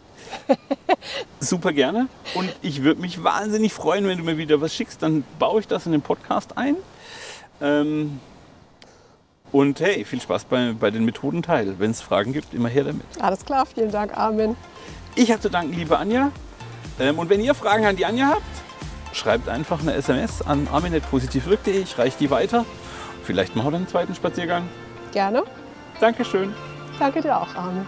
Super 1.40 1.72
gerne. 1.72 2.10
Und 2.36 2.54
ich 2.62 2.84
würde 2.84 3.00
mich 3.00 3.24
wahnsinnig 3.24 3.72
freuen, 3.72 4.06
wenn 4.08 4.18
du 4.18 4.26
mir 4.26 4.38
wieder 4.38 4.60
was 4.60 4.76
schickst. 4.76 5.02
Dann 5.02 5.24
baue 5.40 5.62
ich 5.62 5.68
das 5.68 5.86
in 5.86 5.94
den 5.94 6.02
Podcast 6.02 6.58
ein. 6.58 6.76
Ähm, 7.62 8.20
und 9.54 9.80
hey, 9.80 10.04
viel 10.04 10.20
Spaß 10.20 10.44
bei, 10.46 10.74
bei 10.78 10.92
den 10.92 11.06
Methodenteil. 11.06 11.80
Wenn 11.80 11.92
es 11.92 12.02
Fragen 12.02 12.34
gibt, 12.34 12.54
immer 12.54 12.68
her 12.68 12.84
damit. 12.84 13.06
Alles 13.22 13.46
klar, 13.46 13.66
vielen 13.66 13.92
Dank, 13.92 14.18
Armin. 14.18 14.58
Ich 15.16 15.32
habe 15.32 15.40
zu 15.40 15.50
danken, 15.50 15.74
liebe 15.74 15.98
Anja. 15.98 16.32
Ähm, 17.00 17.20
und 17.20 17.30
wenn 17.30 17.40
ihr 17.40 17.54
Fragen 17.54 17.86
an 17.86 17.96
die 17.96 18.06
Anja 18.06 18.32
habt, 18.32 19.16
schreibt 19.16 19.48
einfach 19.48 19.80
eine 19.80 19.94
SMS 19.94 20.42
an 20.42 20.68
armin.positivwirk.de. 20.70 21.84
Ich 21.84 21.98
reiche 21.98 22.18
die 22.20 22.30
weiter. 22.30 22.66
Vielleicht 23.24 23.56
machen 23.56 23.68
wir 23.68 23.72
dann 23.72 23.82
einen 23.84 23.88
zweiten 23.88 24.14
Spaziergang. 24.14 24.68
Gerne. 25.18 25.42
Dankeschön. 26.00 26.54
Danke 27.00 27.24
dir 27.24 27.36
auch, 27.36 27.56
Armin. 27.56 27.88